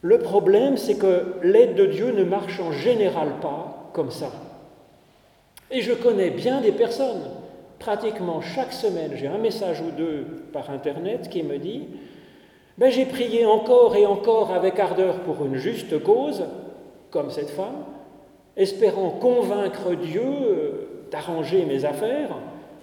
Le 0.00 0.18
problème, 0.18 0.76
c'est 0.76 0.96
que 0.96 1.34
l'aide 1.42 1.74
de 1.74 1.86
Dieu 1.86 2.12
ne 2.12 2.24
marche 2.24 2.60
en 2.60 2.72
général 2.72 3.40
pas 3.42 3.90
comme 3.92 4.10
ça. 4.10 4.30
Et 5.70 5.82
je 5.82 5.92
connais 5.92 6.30
bien 6.30 6.60
des 6.60 6.72
personnes, 6.72 7.22
pratiquement 7.78 8.40
chaque 8.40 8.72
semaine, 8.72 9.12
j'ai 9.14 9.26
un 9.26 9.38
message 9.38 9.80
ou 9.80 9.90
deux 9.90 10.24
par 10.52 10.70
Internet 10.70 11.28
qui 11.28 11.42
me 11.42 11.58
dit 11.58 11.86
ben, 12.76 12.90
J'ai 12.90 13.06
prié 13.06 13.46
encore 13.46 13.96
et 13.96 14.06
encore 14.06 14.52
avec 14.52 14.78
ardeur 14.78 15.20
pour 15.20 15.44
une 15.44 15.56
juste 15.56 16.02
cause, 16.02 16.44
comme 17.10 17.30
cette 17.30 17.50
femme, 17.50 17.84
espérant 18.56 19.10
convaincre 19.10 19.94
Dieu 19.94 21.06
d'arranger 21.10 21.64
mes 21.64 21.84
affaires 21.84 22.36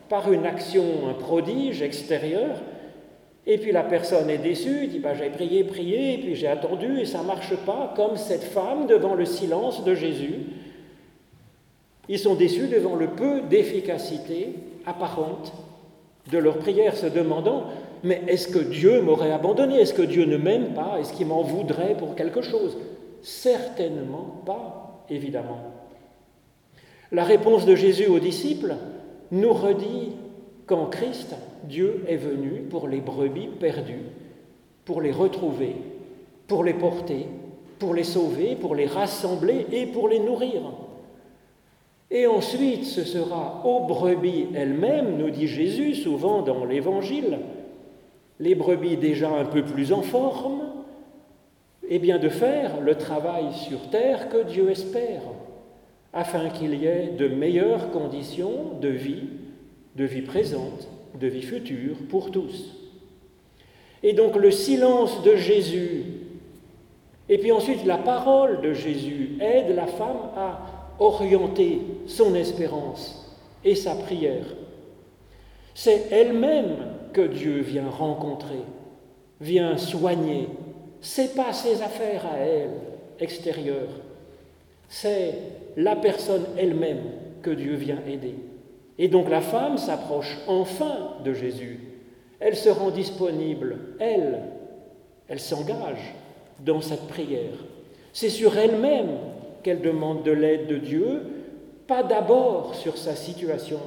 par 0.09 0.31
une 0.31 0.45
action, 0.45 0.83
un 1.09 1.13
prodige 1.13 1.81
extérieur. 1.81 2.57
Et 3.47 3.59
puis 3.59 3.71
la 3.71 3.83
personne 3.83 4.29
est 4.29 4.39
déçue, 4.39 4.87
dit 4.87 4.99
ben, 4.99 5.13
J'ai 5.13 5.29
prié, 5.29 5.63
prié, 5.63 6.13
et 6.13 6.17
puis 6.17 6.35
j'ai 6.35 6.47
attendu 6.47 6.99
et 6.99 7.05
ça 7.05 7.21
ne 7.21 7.27
marche 7.27 7.55
pas, 7.65 7.93
comme 7.95 8.17
cette 8.17 8.43
femme 8.43 8.87
devant 8.87 9.13
le 9.13 9.25
silence 9.25 9.83
de 9.83 9.93
Jésus 9.93 10.45
ils 12.07 12.19
sont 12.19 12.35
déçus 12.35 12.67
devant 12.67 12.95
le 12.95 13.07
peu 13.07 13.41
d'efficacité 13.41 14.49
apparente 14.85 15.53
de 16.31 16.37
leur 16.37 16.57
prière, 16.57 16.95
se 16.95 17.05
demandant 17.05 17.65
Mais 18.03 18.21
est-ce 18.27 18.47
que 18.47 18.59
Dieu 18.59 19.01
m'aurait 19.01 19.31
abandonné? 19.31 19.79
Est-ce 19.79 19.93
que 19.93 20.01
Dieu 20.01 20.25
ne 20.25 20.37
m'aime 20.37 20.73
pas? 20.73 20.97
Est-ce 20.99 21.13
qu'il 21.13 21.27
m'en 21.27 21.41
voudrait 21.41 21.95
pour 21.97 22.15
quelque 22.15 22.41
chose? 22.41 22.77
Certainement 23.21 24.41
pas, 24.45 25.03
évidemment. 25.09 25.59
La 27.11 27.23
réponse 27.23 27.65
de 27.65 27.75
Jésus 27.75 28.07
aux 28.07 28.19
disciples 28.19 28.75
nous 29.31 29.53
redit 29.53 30.11
qu'en 30.65 30.85
Christ, 30.85 31.35
Dieu 31.63 32.03
est 32.07 32.17
venu 32.17 32.61
pour 32.69 32.87
les 32.87 33.01
brebis 33.01 33.49
perdues, 33.59 34.05
pour 34.83 35.01
les 35.01 35.11
retrouver, 35.11 35.75
pour 36.47 36.63
les 36.63 36.73
porter, 36.73 37.27
pour 37.79 37.93
les 37.93 38.03
sauver, 38.03 38.55
pour 38.55 38.75
les 38.75 38.85
rassembler 38.85 39.65
et 39.71 39.85
pour 39.87 40.07
les 40.07 40.19
nourrir. 40.19 40.61
Et 42.15 42.27
ensuite, 42.27 42.85
ce 42.85 43.03
sera 43.03 43.61
aux 43.65 43.81
brebis 43.81 44.45
elles-mêmes, 44.55 45.17
nous 45.17 45.29
dit 45.29 45.49
Jésus 45.49 45.95
souvent 45.95 46.43
dans 46.43 46.63
l'Évangile, 46.63 47.39
les 48.39 48.55
brebis 48.55 48.95
déjà 48.95 49.29
un 49.29 49.43
peu 49.43 49.63
plus 49.63 49.91
en 49.91 50.01
forme, 50.01 50.61
eh 51.89 51.99
bien 51.99 52.17
de 52.17 52.29
faire 52.29 52.79
le 52.79 52.95
travail 52.95 53.51
sur 53.51 53.89
terre 53.89 54.29
que 54.29 54.43
Dieu 54.43 54.69
espère, 54.69 55.23
afin 56.13 56.47
qu'il 56.51 56.75
y 56.75 56.85
ait 56.85 57.09
de 57.19 57.27
meilleures 57.27 57.91
conditions 57.91 58.79
de 58.79 58.87
vie, 58.87 59.27
de 59.97 60.05
vie 60.05 60.21
présente, 60.21 60.87
de 61.19 61.27
vie 61.27 61.41
future 61.41 61.97
pour 62.07 62.31
tous. 62.31 62.77
Et 64.03 64.13
donc 64.13 64.37
le 64.37 64.51
silence 64.51 65.21
de 65.21 65.35
Jésus, 65.35 66.03
et 67.27 67.39
puis 67.39 67.51
ensuite 67.51 67.85
la 67.85 67.97
parole 67.97 68.61
de 68.61 68.71
Jésus 68.71 69.31
aide 69.41 69.75
la 69.75 69.87
femme 69.87 70.29
à 70.37 70.74
orienter 70.99 71.81
son 72.07 72.35
espérance 72.35 73.33
et 73.63 73.75
sa 73.75 73.95
prière. 73.95 74.45
C'est 75.73 76.07
elle-même 76.11 76.77
que 77.13 77.21
Dieu 77.27 77.61
vient 77.61 77.89
rencontrer, 77.89 78.61
vient 79.41 79.77
soigner. 79.77 80.47
C'est 81.01 81.35
pas 81.35 81.53
ses 81.53 81.81
affaires 81.81 82.25
à 82.25 82.37
elle, 82.37 82.71
extérieures. 83.19 84.01
C'est 84.87 85.33
la 85.75 85.95
personne 85.95 86.45
elle-même 86.57 87.03
que 87.41 87.51
Dieu 87.51 87.75
vient 87.75 87.99
aider. 88.07 88.35
Et 88.97 89.07
donc 89.07 89.29
la 89.29 89.41
femme 89.41 89.77
s'approche 89.77 90.37
enfin 90.47 91.15
de 91.23 91.33
Jésus. 91.33 91.79
Elle 92.39 92.55
se 92.55 92.69
rend 92.69 92.91
disponible, 92.91 93.77
elle, 93.99 94.43
elle 95.27 95.39
s'engage 95.39 96.13
dans 96.59 96.81
cette 96.81 97.07
prière. 97.07 97.53
C'est 98.13 98.29
sur 98.29 98.57
elle-même 98.57 99.17
qu'elle 99.65 99.81
demande 99.81 100.21
de 100.21 100.31
l'aide 100.31 100.67
de 100.67 100.77
Dieu, 100.77 101.23
pas 101.87 102.03
d'abord 102.03 102.75
sur 102.75 102.99
sa 102.99 103.15
situation. 103.15 103.79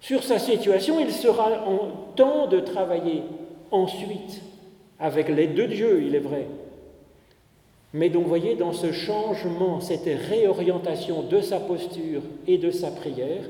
Sur 0.00 0.22
sa 0.22 0.38
situation, 0.38 1.00
il 1.00 1.10
sera 1.10 1.66
en 1.66 2.12
temps 2.14 2.46
de 2.46 2.60
travailler 2.60 3.24
ensuite, 3.72 4.40
avec 5.00 5.28
l'aide 5.30 5.56
de 5.56 5.64
Dieu, 5.64 6.04
il 6.06 6.14
est 6.14 6.20
vrai. 6.20 6.46
Mais 7.92 8.08
donc, 8.08 8.28
voyez, 8.28 8.54
dans 8.54 8.72
ce 8.72 8.92
changement, 8.92 9.80
cette 9.80 10.08
réorientation 10.28 11.22
de 11.22 11.40
sa 11.40 11.58
posture 11.58 12.22
et 12.46 12.58
de 12.58 12.70
sa 12.70 12.92
prière, 12.92 13.42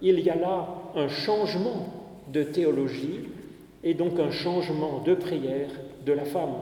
il 0.00 0.20
y 0.20 0.30
a 0.30 0.36
là 0.36 0.68
un 0.94 1.08
changement 1.08 1.86
de 2.28 2.44
théologie 2.44 3.22
et 3.82 3.94
donc 3.94 4.20
un 4.20 4.30
changement 4.30 5.02
de 5.04 5.16
prière 5.16 5.70
de 6.06 6.12
la 6.12 6.24
femme. 6.24 6.54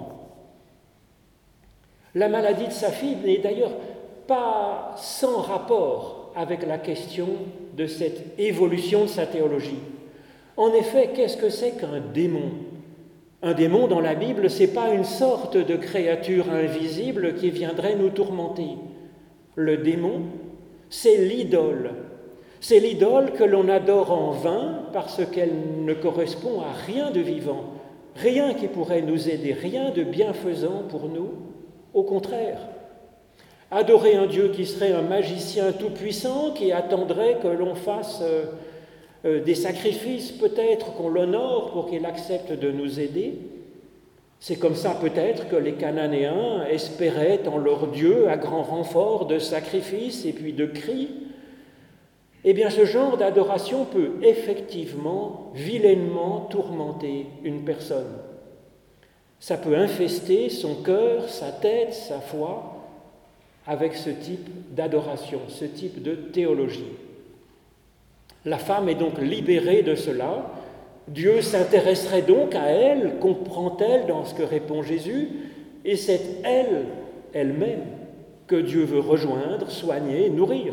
La 2.14 2.30
maladie 2.30 2.68
de 2.68 2.72
sa 2.72 2.90
fille 2.90 3.16
n'est 3.22 3.38
d'ailleurs 3.38 3.72
pas 4.28 4.94
sans 4.96 5.40
rapport 5.40 6.32
avec 6.36 6.64
la 6.64 6.78
question 6.78 7.28
de 7.76 7.88
cette 7.88 8.38
évolution 8.38 9.02
de 9.02 9.08
sa 9.08 9.26
théologie. 9.26 9.80
En 10.56 10.72
effet, 10.72 11.10
qu'est-ce 11.14 11.36
que 11.36 11.50
c'est 11.50 11.72
qu'un 11.72 12.00
démon? 12.14 12.50
Un 13.42 13.54
démon 13.54 13.88
dans 13.88 14.00
la 14.00 14.14
Bible, 14.14 14.48
ce 14.48 14.60
n'est 14.60 14.68
pas 14.68 14.90
une 14.90 15.04
sorte 15.04 15.56
de 15.56 15.74
créature 15.74 16.50
invisible 16.50 17.34
qui 17.34 17.50
viendrait 17.50 17.96
nous 17.96 18.10
tourmenter. 18.10 18.76
Le 19.56 19.78
démon, 19.78 20.22
c'est 20.88 21.16
l'idole 21.16 21.90
c'est 22.60 22.80
l'idole 22.80 23.32
que 23.32 23.44
l'on 23.44 23.68
adore 23.68 24.10
en 24.10 24.32
vain 24.32 24.82
parce 24.92 25.24
qu'elle 25.26 25.84
ne 25.84 25.94
correspond 25.94 26.60
à 26.60 26.72
rien 26.86 27.10
de 27.10 27.20
vivant, 27.20 27.64
rien 28.16 28.54
qui 28.54 28.66
pourrait 28.66 29.02
nous 29.02 29.28
aider, 29.28 29.52
rien 29.52 29.90
de 29.90 30.02
bienfaisant 30.02 30.82
pour 30.88 31.08
nous. 31.08 31.28
Au 31.94 32.02
contraire, 32.02 32.58
adorer 33.70 34.16
un 34.16 34.26
Dieu 34.26 34.48
qui 34.48 34.66
serait 34.66 34.92
un 34.92 35.02
magicien 35.02 35.72
tout-puissant, 35.72 36.52
qui 36.52 36.72
attendrait 36.72 37.38
que 37.42 37.48
l'on 37.48 37.74
fasse 37.74 38.20
euh, 38.22 38.44
euh, 39.24 39.42
des 39.42 39.54
sacrifices, 39.54 40.32
peut-être 40.32 40.94
qu'on 40.94 41.08
l'honore 41.08 41.72
pour 41.72 41.88
qu'il 41.88 42.06
accepte 42.06 42.52
de 42.52 42.70
nous 42.70 42.98
aider, 43.00 43.34
c'est 44.40 44.56
comme 44.56 44.76
ça 44.76 44.96
peut-être 45.00 45.48
que 45.48 45.56
les 45.56 45.72
Cananéens 45.72 46.64
espéraient 46.70 47.46
en 47.48 47.58
leur 47.58 47.88
Dieu, 47.88 48.28
à 48.28 48.36
grand 48.36 48.62
renfort 48.62 49.26
de 49.26 49.38
sacrifices 49.38 50.24
et 50.24 50.32
puis 50.32 50.52
de 50.52 50.66
cris, 50.66 51.08
eh 52.44 52.52
bien 52.52 52.70
ce 52.70 52.84
genre 52.84 53.16
d'adoration 53.16 53.84
peut 53.84 54.12
effectivement 54.22 55.50
vilainement 55.54 56.46
tourmenter 56.50 57.26
une 57.42 57.64
personne. 57.64 58.16
Ça 59.40 59.56
peut 59.56 59.76
infester 59.76 60.48
son 60.48 60.76
cœur, 60.76 61.28
sa 61.28 61.50
tête, 61.50 61.92
sa 61.92 62.20
foi 62.20 62.77
avec 63.68 63.94
ce 63.94 64.08
type 64.08 64.48
d'adoration, 64.74 65.40
ce 65.48 65.66
type 65.66 66.02
de 66.02 66.14
théologie. 66.14 66.88
La 68.46 68.56
femme 68.56 68.88
est 68.88 68.94
donc 68.94 69.20
libérée 69.20 69.82
de 69.82 69.94
cela. 69.94 70.50
Dieu 71.06 71.42
s'intéresserait 71.42 72.22
donc 72.22 72.54
à 72.54 72.66
elle, 72.68 73.18
comprend-elle 73.20 74.06
dans 74.06 74.24
ce 74.24 74.34
que 74.34 74.42
répond 74.42 74.82
Jésus, 74.82 75.28
et 75.84 75.96
c'est 75.96 76.20
elle, 76.44 76.86
elle-même, 77.34 77.82
que 78.46 78.56
Dieu 78.56 78.84
veut 78.84 79.00
rejoindre, 79.00 79.70
soigner, 79.70 80.30
nourrir. 80.30 80.72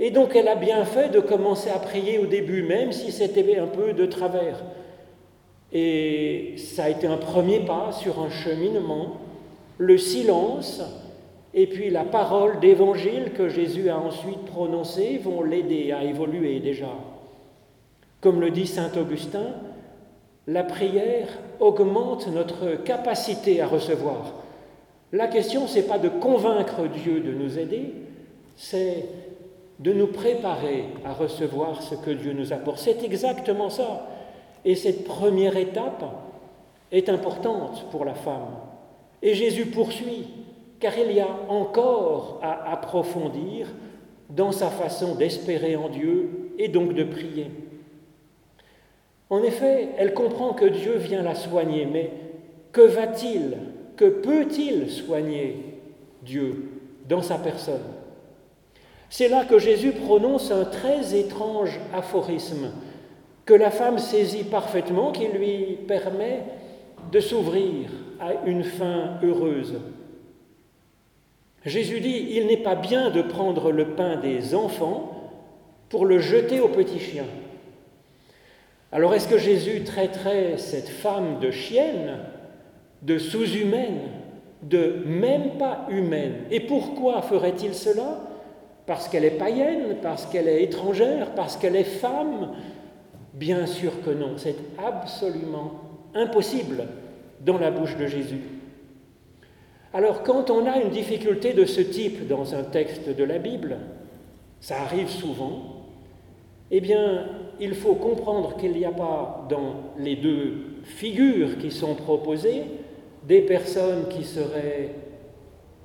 Et 0.00 0.10
donc 0.10 0.34
elle 0.34 0.48
a 0.48 0.56
bien 0.56 0.84
fait 0.84 1.10
de 1.10 1.20
commencer 1.20 1.70
à 1.70 1.78
prier 1.78 2.18
au 2.18 2.26
début, 2.26 2.64
même 2.64 2.90
si 2.90 3.12
c'était 3.12 3.56
un 3.56 3.68
peu 3.68 3.92
de 3.92 4.06
travers. 4.06 4.64
Et 5.72 6.54
ça 6.56 6.84
a 6.84 6.88
été 6.88 7.06
un 7.06 7.16
premier 7.18 7.60
pas 7.60 7.92
sur 7.92 8.20
un 8.20 8.30
cheminement. 8.30 9.18
Le 9.78 9.96
silence 9.96 10.82
et 11.54 11.68
puis 11.68 11.88
la 11.88 12.02
parole 12.02 12.58
d'évangile 12.58 13.32
que 13.32 13.48
Jésus 13.48 13.88
a 13.88 13.96
ensuite 13.96 14.44
prononcée 14.44 15.18
vont 15.18 15.42
l'aider 15.42 15.92
à 15.92 16.02
évoluer 16.02 16.58
déjà. 16.58 16.90
Comme 18.20 18.40
le 18.40 18.50
dit 18.50 18.66
Saint 18.66 18.90
Augustin, 19.00 19.54
la 20.48 20.64
prière 20.64 21.28
augmente 21.60 22.26
notre 22.26 22.82
capacité 22.82 23.60
à 23.60 23.68
recevoir. 23.68 24.34
La 25.12 25.28
question, 25.28 25.68
ce 25.68 25.76
n'est 25.76 25.84
pas 25.84 25.98
de 25.98 26.08
convaincre 26.08 26.88
Dieu 26.88 27.20
de 27.20 27.32
nous 27.32 27.56
aider, 27.56 27.92
c'est 28.56 29.04
de 29.78 29.92
nous 29.92 30.08
préparer 30.08 30.86
à 31.04 31.12
recevoir 31.12 31.82
ce 31.82 31.94
que 31.94 32.10
Dieu 32.10 32.32
nous 32.32 32.52
apporte. 32.52 32.78
C'est 32.78 33.04
exactement 33.04 33.70
ça. 33.70 34.08
Et 34.64 34.74
cette 34.74 35.04
première 35.04 35.56
étape 35.56 36.04
est 36.90 37.08
importante 37.08 37.86
pour 37.90 38.04
la 38.04 38.14
femme. 38.14 38.56
Et 39.22 39.34
Jésus 39.34 39.66
poursuit, 39.66 40.26
car 40.84 40.98
il 40.98 41.12
y 41.12 41.20
a 41.20 41.38
encore 41.48 42.40
à 42.42 42.70
approfondir 42.70 43.68
dans 44.28 44.52
sa 44.52 44.68
façon 44.68 45.14
d'espérer 45.14 45.76
en 45.76 45.88
Dieu 45.88 46.50
et 46.58 46.68
donc 46.68 46.92
de 46.92 47.04
prier. 47.04 47.50
En 49.30 49.42
effet, 49.42 49.88
elle 49.96 50.12
comprend 50.12 50.52
que 50.52 50.66
Dieu 50.66 50.96
vient 50.96 51.22
la 51.22 51.34
soigner, 51.34 51.86
mais 51.86 52.10
que 52.70 52.82
va-t-il, 52.82 53.56
que 53.96 54.04
peut-il 54.04 54.90
soigner 54.90 55.80
Dieu 56.20 56.68
dans 57.08 57.22
sa 57.22 57.38
personne? 57.38 57.80
C'est 59.08 59.28
là 59.28 59.46
que 59.46 59.58
Jésus 59.58 59.92
prononce 59.92 60.50
un 60.50 60.66
très 60.66 61.18
étrange 61.18 61.80
aphorisme 61.94 62.72
que 63.46 63.54
la 63.54 63.70
femme 63.70 63.98
saisit 63.98 64.44
parfaitement, 64.44 65.12
qui 65.12 65.28
lui 65.28 65.78
permet 65.88 66.42
de 67.10 67.20
s'ouvrir 67.20 67.88
à 68.20 68.46
une 68.46 68.64
fin 68.64 69.18
heureuse. 69.22 69.78
Jésus 71.64 72.00
dit, 72.00 72.26
il 72.30 72.46
n'est 72.46 72.58
pas 72.58 72.74
bien 72.74 73.10
de 73.10 73.22
prendre 73.22 73.72
le 73.72 73.88
pain 73.88 74.16
des 74.16 74.54
enfants 74.54 75.32
pour 75.88 76.04
le 76.04 76.18
jeter 76.18 76.60
aux 76.60 76.68
petits 76.68 76.98
chiens. 76.98 77.26
Alors 78.92 79.14
est-ce 79.14 79.28
que 79.28 79.38
Jésus 79.38 79.82
traiterait 79.82 80.58
cette 80.58 80.88
femme 80.88 81.40
de 81.40 81.50
chienne, 81.50 82.18
de 83.02 83.18
sous-humaine, 83.18 84.00
de 84.62 85.02
même 85.06 85.58
pas 85.58 85.86
humaine? 85.88 86.34
Et 86.50 86.60
pourquoi 86.60 87.22
ferait-il 87.22 87.74
cela? 87.74 88.20
Parce 88.86 89.08
qu'elle 89.08 89.24
est 89.24 89.30
païenne, 89.30 89.96
parce 90.02 90.26
qu'elle 90.26 90.48
est 90.48 90.62
étrangère, 90.62 91.30
parce 91.34 91.56
qu'elle 91.56 91.76
est 91.76 91.84
femme? 91.84 92.50
Bien 93.32 93.66
sûr 93.66 94.02
que 94.04 94.10
non, 94.10 94.34
c'est 94.36 94.56
absolument 94.78 95.80
impossible 96.14 96.86
dans 97.40 97.58
la 97.58 97.70
bouche 97.70 97.96
de 97.96 98.06
Jésus. 98.06 98.42
Alors 99.94 100.24
quand 100.24 100.50
on 100.50 100.66
a 100.66 100.80
une 100.80 100.90
difficulté 100.90 101.52
de 101.52 101.64
ce 101.64 101.80
type 101.80 102.26
dans 102.26 102.56
un 102.56 102.64
texte 102.64 103.08
de 103.08 103.22
la 103.22 103.38
Bible, 103.38 103.76
ça 104.58 104.80
arrive 104.80 105.08
souvent, 105.08 105.84
eh 106.72 106.80
bien 106.80 107.28
il 107.60 107.74
faut 107.74 107.94
comprendre 107.94 108.56
qu'il 108.56 108.72
n'y 108.72 108.84
a 108.84 108.90
pas 108.90 109.46
dans 109.48 109.92
les 109.96 110.16
deux 110.16 110.54
figures 110.82 111.58
qui 111.58 111.70
sont 111.70 111.94
proposées 111.94 112.64
des 113.22 113.42
personnes 113.42 114.08
qui 114.10 114.24
seraient 114.24 114.90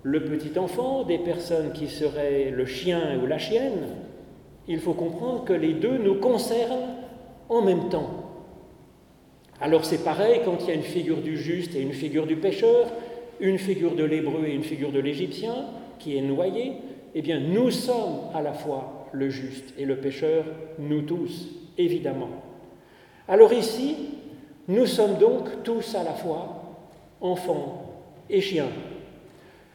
le 0.01 0.23
petit 0.25 0.57
enfant, 0.57 1.03
des 1.03 1.19
personnes 1.19 1.71
qui 1.71 1.87
seraient 1.87 2.49
le 2.49 2.65
chien 2.65 3.19
ou 3.21 3.27
la 3.27 3.37
chienne, 3.37 3.89
il 4.67 4.79
faut 4.79 4.93
comprendre 4.93 5.43
que 5.43 5.53
les 5.53 5.73
deux 5.73 5.99
nous 5.99 6.15
concernent 6.15 6.95
en 7.47 7.61
même 7.61 7.89
temps. 7.89 8.09
Alors 9.61 9.85
c'est 9.85 10.03
pareil 10.03 10.41
quand 10.43 10.57
il 10.61 10.67
y 10.69 10.71
a 10.71 10.75
une 10.75 10.81
figure 10.81 11.17
du 11.17 11.37
juste 11.37 11.75
et 11.75 11.81
une 11.81 11.93
figure 11.93 12.25
du 12.25 12.37
pécheur, 12.37 12.87
une 13.39 13.57
figure 13.57 13.95
de 13.95 14.03
l'hébreu 14.03 14.45
et 14.45 14.53
une 14.53 14.63
figure 14.63 14.91
de 14.91 14.99
l'égyptien 14.99 15.55
qui 15.97 16.17
est 16.17 16.21
noyée, 16.21 16.73
eh 17.15 17.21
bien 17.21 17.39
nous 17.39 17.71
sommes 17.71 18.19
à 18.33 18.41
la 18.41 18.53
fois 18.53 19.07
le 19.11 19.29
juste 19.29 19.73
et 19.77 19.85
le 19.85 19.97
pécheur, 19.97 20.45
nous 20.77 21.01
tous, 21.01 21.47
évidemment. 21.77 22.29
Alors 23.27 23.53
ici, 23.53 23.95
nous 24.67 24.85
sommes 24.85 25.17
donc 25.17 25.63
tous 25.63 25.95
à 25.95 26.03
la 26.03 26.13
fois 26.13 26.77
enfants 27.21 28.03
et 28.29 28.41
chiens. 28.41 28.69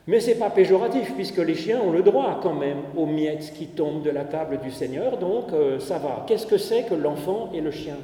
Mais 0.07 0.21
ce 0.21 0.31
n'est 0.31 0.37
pas 0.37 0.51
péjoratif, 0.51 1.15
puisque 1.15 1.39
les 1.39 1.55
chiens 1.55 1.81
ont 1.81 1.91
le 1.91 2.03
droit 2.03 2.39
quand 2.43 2.53
même 2.53 2.79
aux 2.97 3.07
miettes 3.07 3.55
qui 3.57 3.69
tombent 3.69 4.03
de 4.03 4.11
la 4.11 4.25
table 4.25 4.61
du 4.63 4.71
Seigneur, 4.71 5.17
donc 5.17 5.53
euh, 5.53 5.81
ça 5.81 5.99
va. 5.99 6.25
Qu'est-ce 6.27 6.47
que 6.47 6.59
c'est 6.59 6.83
que 6.83 6.95
l'enfant 6.95 7.51
et 7.55 7.63
le 7.63 7.71
chien? 7.71 7.97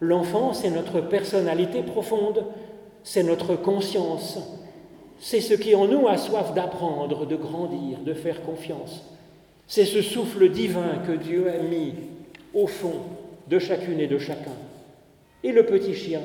L'enfant, 0.00 0.52
c'est 0.52 0.70
notre 0.70 1.00
personnalité 1.00 1.82
profonde, 1.82 2.44
c'est 3.04 3.22
notre 3.22 3.54
conscience, 3.54 4.38
c'est 5.20 5.40
ce 5.40 5.54
qui 5.54 5.74
en 5.74 5.86
nous 5.86 6.08
a 6.08 6.16
soif 6.16 6.54
d'apprendre, 6.54 7.26
de 7.26 7.36
grandir, 7.36 7.98
de 7.98 8.14
faire 8.14 8.42
confiance. 8.42 9.04
C'est 9.66 9.84
ce 9.84 10.02
souffle 10.02 10.48
divin 10.48 10.98
que 11.06 11.12
Dieu 11.12 11.48
a 11.48 11.62
mis 11.62 11.94
au 12.54 12.66
fond 12.66 13.02
de 13.46 13.58
chacune 13.58 14.00
et 14.00 14.06
de 14.06 14.18
chacun. 14.18 14.56
Et 15.44 15.52
le 15.52 15.64
petit 15.66 15.94
chien? 15.94 16.22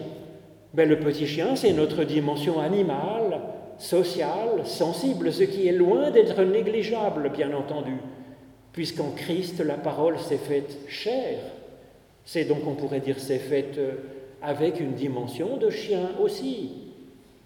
Ben, 0.73 0.89
Le 0.89 0.99
petit 0.99 1.27
chien, 1.27 1.55
c'est 1.55 1.73
notre 1.73 2.03
dimension 2.03 2.59
animale, 2.59 3.39
social, 3.77 4.65
sensible, 4.65 5.31
ce 5.31 5.43
qui 5.43 5.67
est 5.67 5.71
loin 5.71 6.11
d'être 6.11 6.41
négligeable, 6.43 7.29
bien 7.29 7.53
entendu, 7.53 7.95
puisqu'en 8.73 9.11
Christ 9.11 9.59
la 9.61 9.75
parole 9.75 10.19
s'est 10.19 10.37
faite 10.37 10.77
chair. 10.87 11.39
C'est 12.25 12.45
donc, 12.45 12.65
on 12.67 12.75
pourrait 12.75 12.99
dire, 12.99 13.19
s'est 13.19 13.39
faite 13.39 13.77
euh, 13.77 13.91
avec 14.41 14.79
une 14.79 14.93
dimension 14.93 15.57
de 15.57 15.69
chien 15.69 16.09
aussi, 16.21 16.71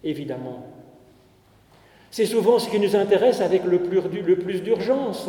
évidemment. 0.02 0.64
C'est 2.10 2.26
souvent 2.26 2.58
ce 2.58 2.68
qui 2.68 2.80
nous 2.80 2.96
intéresse 2.96 3.40
avec 3.40 3.64
le 3.64 3.78
plus 3.78 4.62
d'urgence, 4.62 5.28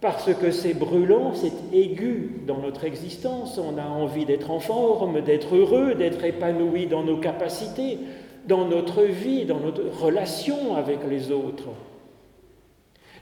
parce 0.00 0.32
que 0.32 0.52
c'est 0.52 0.74
brûlant, 0.74 1.32
c'est 1.34 1.52
aigu 1.72 2.42
dans 2.46 2.58
notre 2.58 2.84
existence. 2.84 3.58
On 3.58 3.78
a 3.78 3.86
envie 3.86 4.24
d'être 4.24 4.52
en 4.52 4.60
forme, 4.60 5.20
d'être 5.22 5.56
heureux, 5.56 5.94
d'être 5.94 6.24
épanoui 6.24 6.86
dans 6.86 7.02
nos 7.02 7.16
capacités, 7.16 7.98
dans 8.46 8.64
notre 8.64 9.02
vie, 9.02 9.44
dans 9.44 9.58
notre 9.58 9.82
relation 10.00 10.76
avec 10.76 10.98
les 11.10 11.32
autres. 11.32 11.70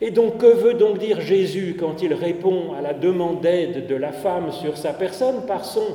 Et 0.03 0.11
donc, 0.11 0.37
que 0.37 0.47
veut 0.47 0.75
donc 0.75 0.99
dire 0.99 1.23
Jésus 1.23 1.77
quand 1.81 2.03
il 2.03 2.13
répond 2.13 2.75
à 2.75 2.83
la 2.83 2.93
demande 2.93 3.41
d'aide 3.41 3.87
de 3.87 3.95
la 3.95 4.13
femme 4.13 4.53
sur 4.53 4.77
sa 4.77 4.93
personne 4.93 5.47
par 5.47 5.65
son 5.65 5.87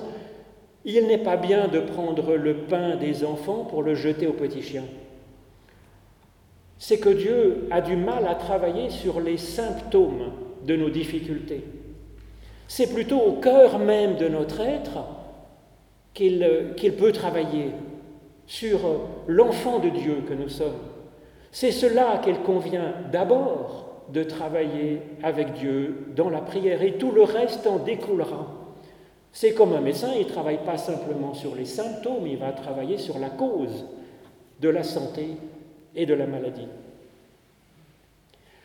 Il 0.83 1.05
n'est 1.05 1.19
pas 1.19 1.37
bien 1.37 1.67
de 1.67 1.79
prendre 1.79 2.35
le 2.35 2.55
pain 2.55 2.95
des 2.95 3.23
enfants 3.23 3.67
pour 3.69 3.83
le 3.83 3.93
jeter 3.93 4.25
aux 4.25 4.33
petits 4.33 4.63
chiens 4.63 4.85
C'est 6.83 6.97
que 6.97 7.09
Dieu 7.09 7.67
a 7.69 7.79
du 7.79 7.95
mal 7.95 8.25
à 8.25 8.33
travailler 8.33 8.89
sur 8.89 9.21
les 9.21 9.37
symptômes 9.37 10.31
de 10.65 10.75
nos 10.75 10.89
difficultés. 10.89 11.63
C'est 12.67 12.91
plutôt 12.91 13.19
au 13.19 13.33
cœur 13.33 13.77
même 13.77 14.15
de 14.15 14.27
notre 14.27 14.61
être 14.61 14.97
qu'il 16.15 16.95
peut 16.97 17.11
travailler 17.11 17.67
sur 18.47 18.79
l'enfant 19.27 19.77
de 19.77 19.89
Dieu 19.89 20.23
que 20.27 20.33
nous 20.33 20.49
sommes. 20.49 20.79
C'est 21.51 21.71
cela 21.71 22.19
qu'il 22.23 22.39
convient 22.39 22.95
d'abord 23.11 24.07
de 24.11 24.23
travailler 24.23 25.03
avec 25.21 25.53
Dieu 25.53 26.07
dans 26.15 26.31
la 26.31 26.41
prière 26.41 26.81
et 26.81 26.97
tout 26.97 27.11
le 27.11 27.21
reste 27.21 27.67
en 27.67 27.77
découlera. 27.77 28.47
C'est 29.31 29.53
comme 29.53 29.73
un 29.73 29.81
médecin, 29.81 30.13
il 30.15 30.25
ne 30.25 30.31
travaille 30.31 30.65
pas 30.65 30.77
simplement 30.77 31.35
sur 31.35 31.53
les 31.53 31.65
symptômes, 31.65 32.25
il 32.25 32.37
va 32.37 32.51
travailler 32.53 32.97
sur 32.97 33.19
la 33.19 33.29
cause 33.29 33.85
de 34.59 34.69
la 34.69 34.81
santé 34.81 35.27
et 35.95 36.05
de 36.05 36.13
la 36.13 36.25
maladie. 36.25 36.67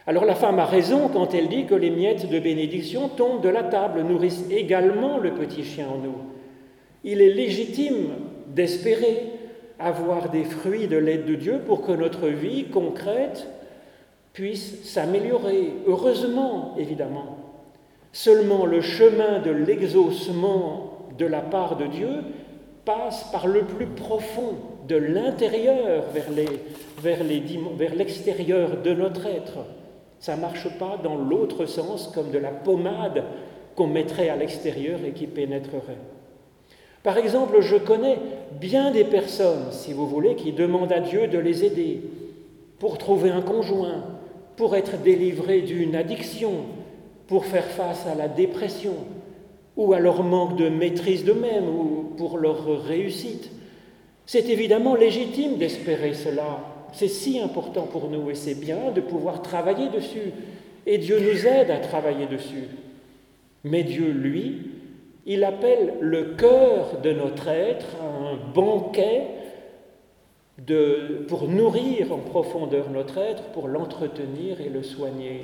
Alors 0.07 0.25
la 0.25 0.37
femme 0.37 0.61
a 0.61 0.65
raison 0.65 1.09
quand 1.09 1.35
elle 1.35 1.49
dit 1.49 1.67
que 1.67 1.75
les 1.75 1.91
miettes 1.91 2.31
de 2.31 2.39
bénédiction 2.39 3.09
tombent 3.09 3.43
de 3.43 3.49
la 3.49 3.65
table, 3.65 4.03
nourrissent 4.03 4.45
également 4.51 5.19
le 5.19 5.33
petit 5.33 5.65
chien 5.65 5.89
en 5.89 5.99
nous. 5.99 6.17
Il 7.03 7.21
est 7.21 7.33
légitime 7.33 8.11
d'espérer 8.47 9.33
avoir 9.79 10.31
des 10.31 10.45
fruits 10.45 10.87
de 10.87 10.97
l'aide 10.97 11.25
de 11.25 11.35
Dieu 11.35 11.61
pour 11.67 11.83
que 11.83 11.93
notre 11.93 12.29
vie 12.29 12.65
concrète 12.65 13.49
puisse 14.33 14.85
s'améliorer, 14.85 15.73
heureusement 15.87 16.75
évidemment. 16.79 17.39
Seulement 18.13 18.65
le 18.65 18.81
chemin 18.81 19.41
de 19.41 19.51
l'exaucement 19.51 21.09
de 21.19 21.27
la 21.27 21.41
part 21.41 21.77
de 21.77 21.87
Dieu 21.87 22.11
passe 22.85 23.25
par 23.33 23.47
le 23.47 23.63
plus 23.63 23.87
profond, 23.87 24.55
de 24.87 24.97
l'intérieur 24.97 26.05
vers 26.99 27.95
l'extérieur 27.95 28.83
de 28.83 28.93
notre 28.93 29.27
être. 29.27 29.59
Ça 30.19 30.37
ne 30.37 30.41
marche 30.41 30.69
pas 30.79 30.99
dans 31.03 31.17
l'autre 31.17 31.67
sens 31.67 32.11
comme 32.15 32.31
de 32.31 32.39
la 32.39 32.51
pommade 32.51 33.25
qu'on 33.75 33.87
mettrait 33.87 34.29
à 34.29 34.37
l'extérieur 34.37 35.01
et 35.05 35.13
qui 35.13 35.27
pénétrerait. 35.27 35.99
Par 37.03 37.19
exemple, 37.19 37.61
je 37.61 37.77
connais 37.77 38.19
bien 38.61 38.91
des 38.91 39.05
personnes, 39.05 39.71
si 39.71 39.93
vous 39.93 40.09
voulez, 40.09 40.35
qui 40.35 40.53
demandent 40.53 40.93
à 40.93 41.01
Dieu 41.01 41.29
de 41.29 41.39
les 41.39 41.65
aider 41.65 42.01
pour 42.79 42.99
trouver 42.99 43.31
un 43.31 43.43
conjoint, 43.43 44.03
pour 44.57 44.75
être 44.75 45.01
délivrés 45.03 45.61
d'une 45.61 45.95
addiction, 45.95 46.53
pour 47.29 47.45
faire 47.45 47.67
face 47.67 48.07
à 48.07 48.15
la 48.15 48.29
dépression, 48.29 48.95
ou 49.77 49.93
à 49.93 50.01
leur 50.01 50.23
manque 50.23 50.57
de 50.57 50.69
maîtrise 50.69 51.25
d'eux-mêmes, 51.25 51.69
ou 51.69 52.15
pour 52.17 52.39
leur 52.39 52.65
réussite. 52.85 53.51
C'est 54.27 54.49
évidemment 54.49 54.97
légitime 54.97 55.57
d'espérer 55.57 56.13
cela. 56.13 56.61
C'est 56.93 57.09
si 57.09 57.39
important 57.39 57.83
pour 57.83 58.11
nous 58.11 58.31
et 58.31 58.35
c'est 58.35 58.59
bien 58.59 58.91
de 58.91 59.01
pouvoir 59.01 59.41
travailler 59.41 59.89
dessus. 59.89 60.33
Et 60.85 60.99
Dieu 60.99 61.19
nous 61.21 61.47
aide 61.47 61.71
à 61.71 61.79
travailler 61.79 62.27
dessus. 62.27 62.69
Mais 63.65 63.85
Dieu, 63.85 64.11
lui, 64.11 64.71
il 65.27 65.45
appelle 65.45 65.95
le 66.01 66.35
cœur 66.35 67.01
de 67.03 67.13
notre 67.13 67.49
être 67.49 67.87
un 68.03 68.37
banquet 68.53 69.23
pour 71.29 71.49
nourrir 71.49 72.13
en 72.13 72.19
profondeur 72.19 72.91
notre 72.91 73.19
être, 73.19 73.43
pour 73.51 73.69
l'entretenir 73.69 74.61
et 74.61 74.69
le 74.69 74.83
soigner. 74.83 75.43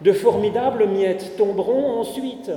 De 0.00 0.12
formidables 0.12 0.86
miettes 0.86 1.36
tomberont 1.36 2.00
ensuite 2.00 2.50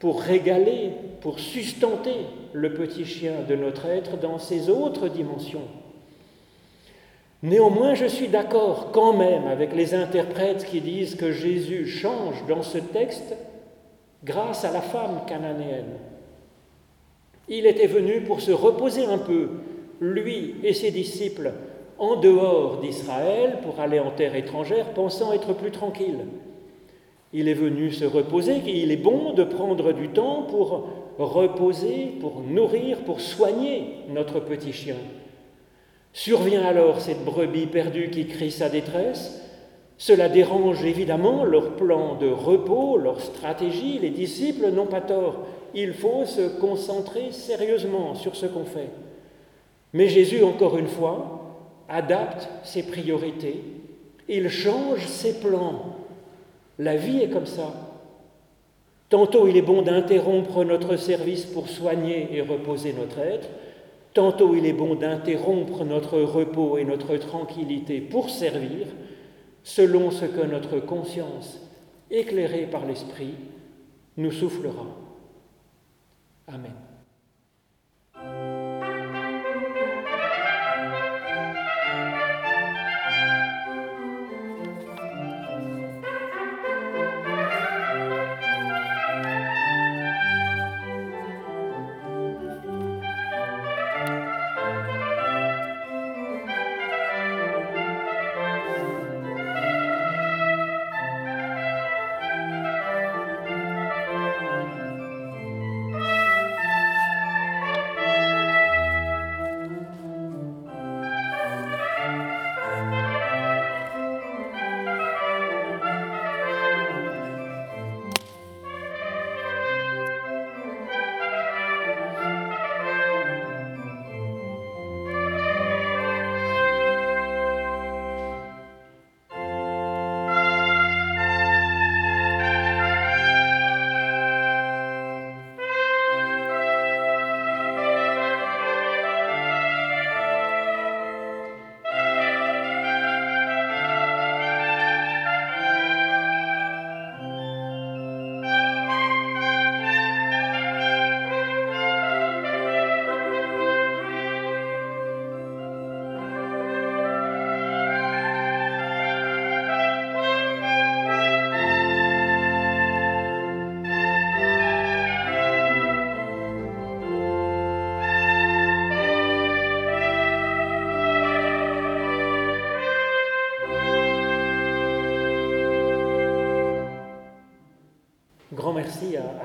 pour 0.00 0.22
régaler, 0.22 0.90
pour 1.20 1.38
sustenter 1.38 2.26
le 2.52 2.72
petit 2.74 3.04
chien 3.04 3.34
de 3.48 3.54
notre 3.54 3.86
être 3.86 4.16
dans 4.16 4.38
ses 4.38 4.68
autres 4.68 5.08
dimensions. 5.08 5.68
Néanmoins, 7.42 7.94
je 7.94 8.06
suis 8.06 8.28
d'accord 8.28 8.90
quand 8.92 9.12
même 9.12 9.46
avec 9.46 9.74
les 9.74 9.94
interprètes 9.94 10.66
qui 10.66 10.80
disent 10.80 11.14
que 11.14 11.32
Jésus 11.32 11.86
change 11.86 12.44
dans 12.48 12.62
ce 12.62 12.78
texte 12.78 13.36
grâce 14.24 14.64
à 14.64 14.72
la 14.72 14.82
femme 14.82 15.22
cananéenne. 15.26 15.96
Il 17.48 17.66
était 17.66 17.86
venu 17.86 18.22
pour 18.22 18.40
se 18.40 18.52
reposer 18.52 19.04
un 19.04 19.18
peu 19.18 19.50
lui 20.00 20.56
et 20.62 20.72
ses 20.72 20.90
disciples, 20.90 21.52
en 21.98 22.16
dehors 22.16 22.78
d'Israël 22.78 23.58
pour 23.62 23.80
aller 23.80 24.00
en 24.00 24.10
terre 24.10 24.34
étrangère, 24.34 24.94
pensant 24.94 25.32
être 25.32 25.52
plus 25.52 25.70
tranquille. 25.70 26.20
Il 27.32 27.48
est 27.48 27.54
venu 27.54 27.92
se 27.92 28.04
reposer, 28.04 28.60
il 28.66 28.90
est 28.90 28.96
bon 28.96 29.32
de 29.32 29.44
prendre 29.44 29.92
du 29.92 30.08
temps 30.08 30.42
pour 30.42 30.88
reposer, 31.18 32.12
pour 32.20 32.40
nourrir, 32.40 32.98
pour 32.98 33.20
soigner 33.20 33.84
notre 34.08 34.40
petit 34.40 34.72
chien. 34.72 34.96
Survient 36.12 36.62
alors 36.62 37.00
cette 37.00 37.24
brebis 37.24 37.66
perdue 37.66 38.10
qui 38.10 38.26
crie 38.26 38.50
sa 38.50 38.68
détresse. 38.68 39.40
Cela 39.96 40.28
dérange 40.28 40.84
évidemment 40.84 41.44
leur 41.44 41.76
plan 41.76 42.16
de 42.16 42.28
repos, 42.28 42.96
leur 42.96 43.20
stratégie. 43.20 43.98
Les 44.00 44.10
disciples 44.10 44.70
n'ont 44.70 44.86
pas 44.86 45.02
tort. 45.02 45.46
Il 45.74 45.92
faut 45.92 46.24
se 46.24 46.48
concentrer 46.58 47.30
sérieusement 47.30 48.14
sur 48.14 48.34
ce 48.34 48.46
qu'on 48.46 48.64
fait. 48.64 48.88
Mais 49.92 50.08
Jésus, 50.08 50.42
encore 50.42 50.78
une 50.78 50.88
fois, 50.88 51.40
adapte 51.88 52.48
ses 52.64 52.84
priorités, 52.84 53.62
il 54.28 54.48
change 54.48 55.06
ses 55.06 55.38
plans. 55.40 55.96
La 56.80 56.96
vie 56.96 57.18
est 57.18 57.28
comme 57.28 57.44
ça. 57.44 57.74
Tantôt 59.10 59.46
il 59.46 59.56
est 59.58 59.62
bon 59.62 59.82
d'interrompre 59.82 60.64
notre 60.64 60.96
service 60.96 61.44
pour 61.44 61.68
soigner 61.68 62.34
et 62.34 62.40
reposer 62.40 62.94
notre 62.94 63.18
être, 63.18 63.50
tantôt 64.14 64.54
il 64.54 64.64
est 64.64 64.72
bon 64.72 64.94
d'interrompre 64.94 65.84
notre 65.84 66.18
repos 66.20 66.78
et 66.78 66.84
notre 66.84 67.18
tranquillité 67.18 68.00
pour 68.00 68.30
servir, 68.30 68.86
selon 69.62 70.10
ce 70.10 70.24
que 70.24 70.40
notre 70.40 70.80
conscience, 70.80 71.60
éclairée 72.10 72.66
par 72.66 72.86
l'Esprit, 72.86 73.34
nous 74.16 74.32
soufflera. 74.32 74.86
Amen. 76.46 76.72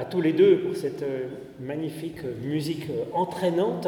Tous 0.09 0.21
les 0.21 0.33
deux 0.33 0.57
pour 0.59 0.75
cette 0.75 1.03
euh, 1.03 1.27
magnifique 1.59 2.19
musique 2.43 2.87
entraînante. 3.13 3.87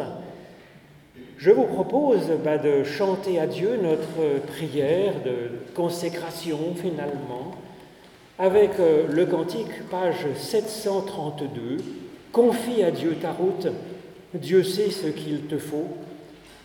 Je 1.38 1.52
vous 1.52 1.66
propose 1.66 2.24
bah, 2.44 2.58
de 2.58 2.84
chanter 2.84 3.40
à 3.40 3.48
Dieu 3.48 3.78
notre 3.82 4.46
prière 4.48 5.14
de 5.24 5.74
consécration 5.76 6.74
finalement, 6.76 7.52
avec 8.40 8.72
euh, 8.80 9.04
le 9.10 9.26
cantique, 9.26 9.90
page 9.90 10.26
732, 10.36 11.78
Confie 12.32 12.84
à 12.84 12.92
Dieu 12.92 13.16
ta 13.22 13.32
route, 13.32 13.68
Dieu 14.34 14.64
sait 14.64 14.92
ce 14.92 15.08
qu'il 15.08 15.42
te 15.44 15.58
faut, 15.58 15.88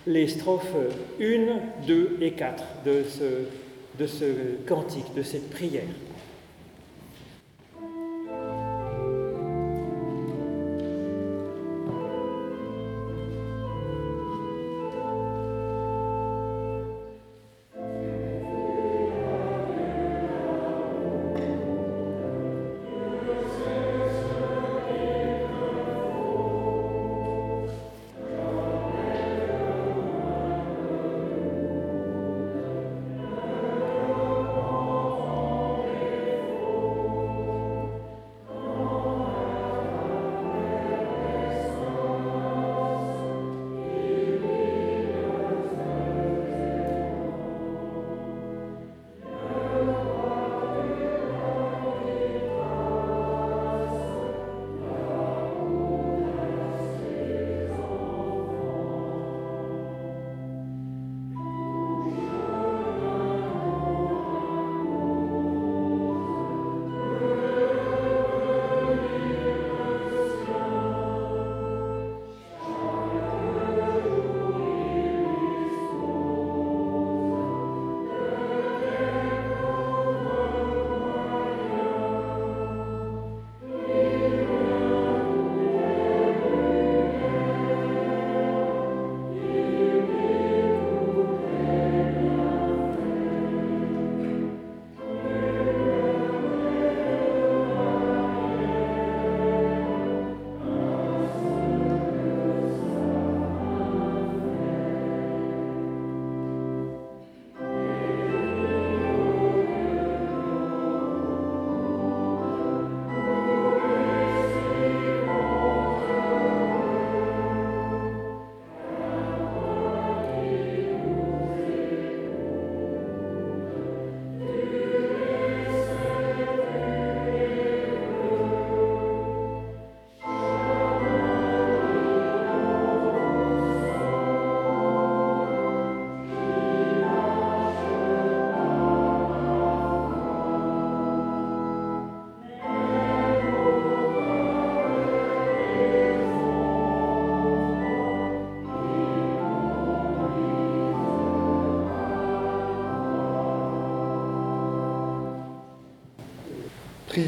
les 0.06 0.26
strophes 0.28 0.76
1, 1.20 1.84
2 1.86 2.18
et 2.20 2.32
4 2.32 2.64
de 2.84 3.02
ce, 3.08 4.02
de 4.02 4.06
ce 4.06 4.24
cantique, 4.66 5.14
de 5.14 5.22
cette 5.22 5.48
prière. 5.50 5.84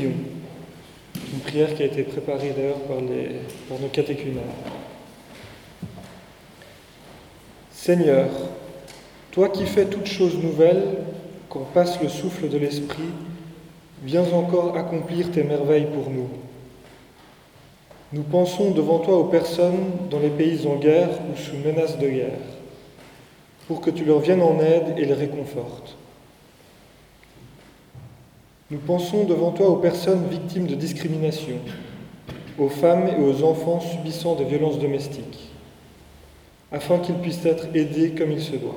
Une 0.03 1.41
prière 1.41 1.75
qui 1.75 1.83
a 1.83 1.87
été 1.87 2.03
préparée 2.03 2.53
d'ailleurs 2.57 2.81
par, 2.81 2.97
par 3.69 3.79
nos 3.79 3.89
catéchumènes. 3.89 4.43
Seigneur, 7.73 8.29
toi 9.31 9.49
qui 9.49 9.67
fais 9.67 9.87
toutes 9.87 10.07
choses 10.07 10.39
nouvelles, 10.39 10.85
quand 11.49 11.67
passe 11.73 12.01
le 12.01 12.09
souffle 12.09 12.49
de 12.49 12.59
l'Esprit, 12.59 13.11
viens 14.03 14.25
encore 14.33 14.77
accomplir 14.77 15.31
tes 15.31 15.43
merveilles 15.43 15.89
pour 15.93 16.11
nous. 16.11 16.29
Nous 18.13 18.23
pensons 18.23 18.71
devant 18.71 19.01
toi 19.01 19.19
aux 19.19 19.25
personnes 19.25 19.91
dans 20.11 20.21
les 20.21 20.31
pays 20.31 20.67
en 20.67 20.77
guerre 20.77 21.11
ou 21.31 21.37
sous 21.37 21.57
menace 21.57 21.99
de 21.99 22.09
guerre, 22.09 22.39
pour 23.67 23.81
que 23.81 23.91
tu 23.91 24.05
leur 24.05 24.21
viennes 24.21 24.43
en 24.43 24.61
aide 24.61 24.95
et 24.97 25.05
les 25.05 25.15
réconfortes. 25.15 25.97
Nous 28.75 28.81
pensons 28.81 29.23
devant 29.23 29.53
toi 29.53 29.69
aux 29.69 29.77
personnes 29.77 30.27
victimes 30.27 30.67
de 30.67 30.75
discrimination, 30.75 31.59
aux 32.59 32.69
femmes 32.69 33.07
et 33.07 33.23
aux 33.23 33.45
enfants 33.45 33.79
subissant 33.79 34.35
des 34.35 34.43
violences 34.43 34.81
domestiques, 34.81 35.53
afin 36.73 36.99
qu'ils 36.99 37.15
puissent 37.15 37.47
être 37.47 37.69
aidés 37.73 38.17
comme 38.19 38.33
il 38.33 38.43
se 38.43 38.57
doit. 38.57 38.75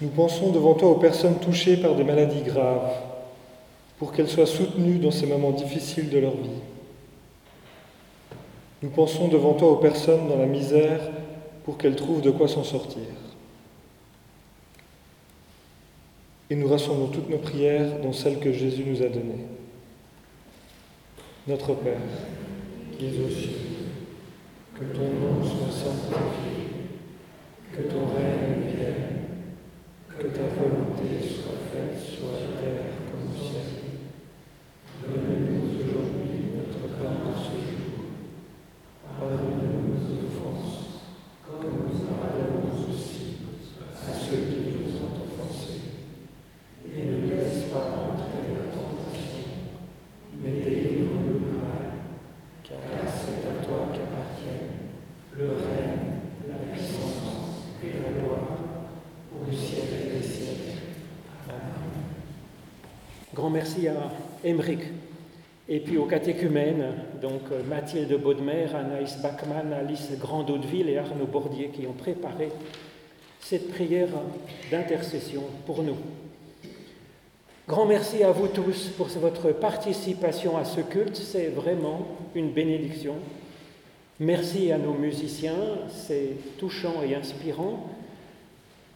Nous 0.00 0.08
pensons 0.08 0.52
devant 0.52 0.72
toi 0.72 0.88
aux 0.88 0.94
personnes 0.94 1.38
touchées 1.38 1.76
par 1.76 1.96
des 1.96 2.04
maladies 2.04 2.40
graves, 2.40 2.94
pour 3.98 4.12
qu'elles 4.12 4.30
soient 4.30 4.46
soutenues 4.46 4.98
dans 4.98 5.10
ces 5.10 5.26
moments 5.26 5.50
difficiles 5.50 6.08
de 6.08 6.20
leur 6.20 6.32
vie. 6.34 6.62
Nous 8.82 8.88
pensons 8.88 9.28
devant 9.28 9.52
toi 9.52 9.72
aux 9.72 9.76
personnes 9.76 10.28
dans 10.28 10.38
la 10.38 10.46
misère, 10.46 11.00
pour 11.66 11.76
qu'elles 11.76 11.96
trouvent 11.96 12.22
de 12.22 12.30
quoi 12.30 12.48
s'en 12.48 12.64
sortir. 12.64 13.02
Et 16.50 16.56
nous 16.56 16.68
rassemblons 16.68 17.08
toutes 17.08 17.28
nos 17.28 17.38
prières 17.38 18.00
dans 18.02 18.12
celles 18.12 18.38
que 18.38 18.52
Jésus 18.52 18.84
nous 18.86 19.02
a 19.02 19.08
données. 19.08 19.44
Notre 21.46 21.74
Père, 21.74 22.00
qui 22.98 23.06
es 23.06 23.24
aux 23.24 23.28
cieux, 23.28 23.50
que 24.74 24.84
ton 24.84 25.04
nom 25.04 25.44
soit 25.44 25.72
sanctifié, 25.72 26.88
que 27.72 27.82
ton 27.82 28.06
règne 28.06 28.74
vienne, 28.74 29.18
que 30.08 30.26
ta 30.26 30.42
volonté 30.42 31.20
soit 31.20 31.58
faite 31.70 32.00
sur 32.00 32.26
la 32.32 32.60
terre 32.60 32.92
comme 33.10 33.30
au 33.30 33.50
ciel. 33.50 33.62
Donne-nous 35.02 35.84
aujourd'hui 35.84 36.52
notre 36.56 36.96
pain 36.96 37.30
de 37.30 37.34
ce 37.36 37.50
jour 37.50 37.78
nos 39.20 40.26
offenses, 40.26 41.02
comme 41.46 41.70
nous 41.70 41.98
pardonnons 42.06 42.88
aussi 42.88 43.36
à 44.06 44.12
ceux 44.12 44.36
qui 44.36 44.68
merci 63.48 63.86
à 63.86 63.94
Emmerich 64.44 64.80
et 65.68 65.78
puis 65.80 65.96
aux 65.96 66.06
catéchumènes, 66.06 66.84
donc 67.22 67.42
euh, 67.52 67.62
Mathilde 67.62 68.20
Baudemer, 68.20 68.66
Anaïs 68.74 69.18
Bachmann, 69.22 69.72
Alice 69.72 70.10
Grand-Hauteville 70.18 70.88
et 70.88 70.98
Arnaud 70.98 71.26
Bordier 71.26 71.68
qui 71.68 71.86
ont 71.86 71.92
préparé 71.92 72.48
cette 73.40 73.70
prière 73.70 74.08
d'intercession 74.70 75.42
pour 75.66 75.82
nous. 75.82 75.96
Grand 77.68 77.86
merci 77.86 78.24
à 78.24 78.32
vous 78.32 78.48
tous 78.48 78.88
pour 78.96 79.06
votre 79.06 79.52
participation 79.52 80.56
à 80.56 80.64
ce 80.64 80.80
culte, 80.80 81.16
c'est 81.16 81.48
vraiment 81.48 82.08
une 82.34 82.50
bénédiction. 82.50 83.14
Merci 84.20 84.72
à 84.72 84.78
nos 84.78 84.94
musiciens, 84.94 85.78
c'est 85.90 86.30
touchant 86.58 87.02
et 87.08 87.14
inspirant. 87.14 87.88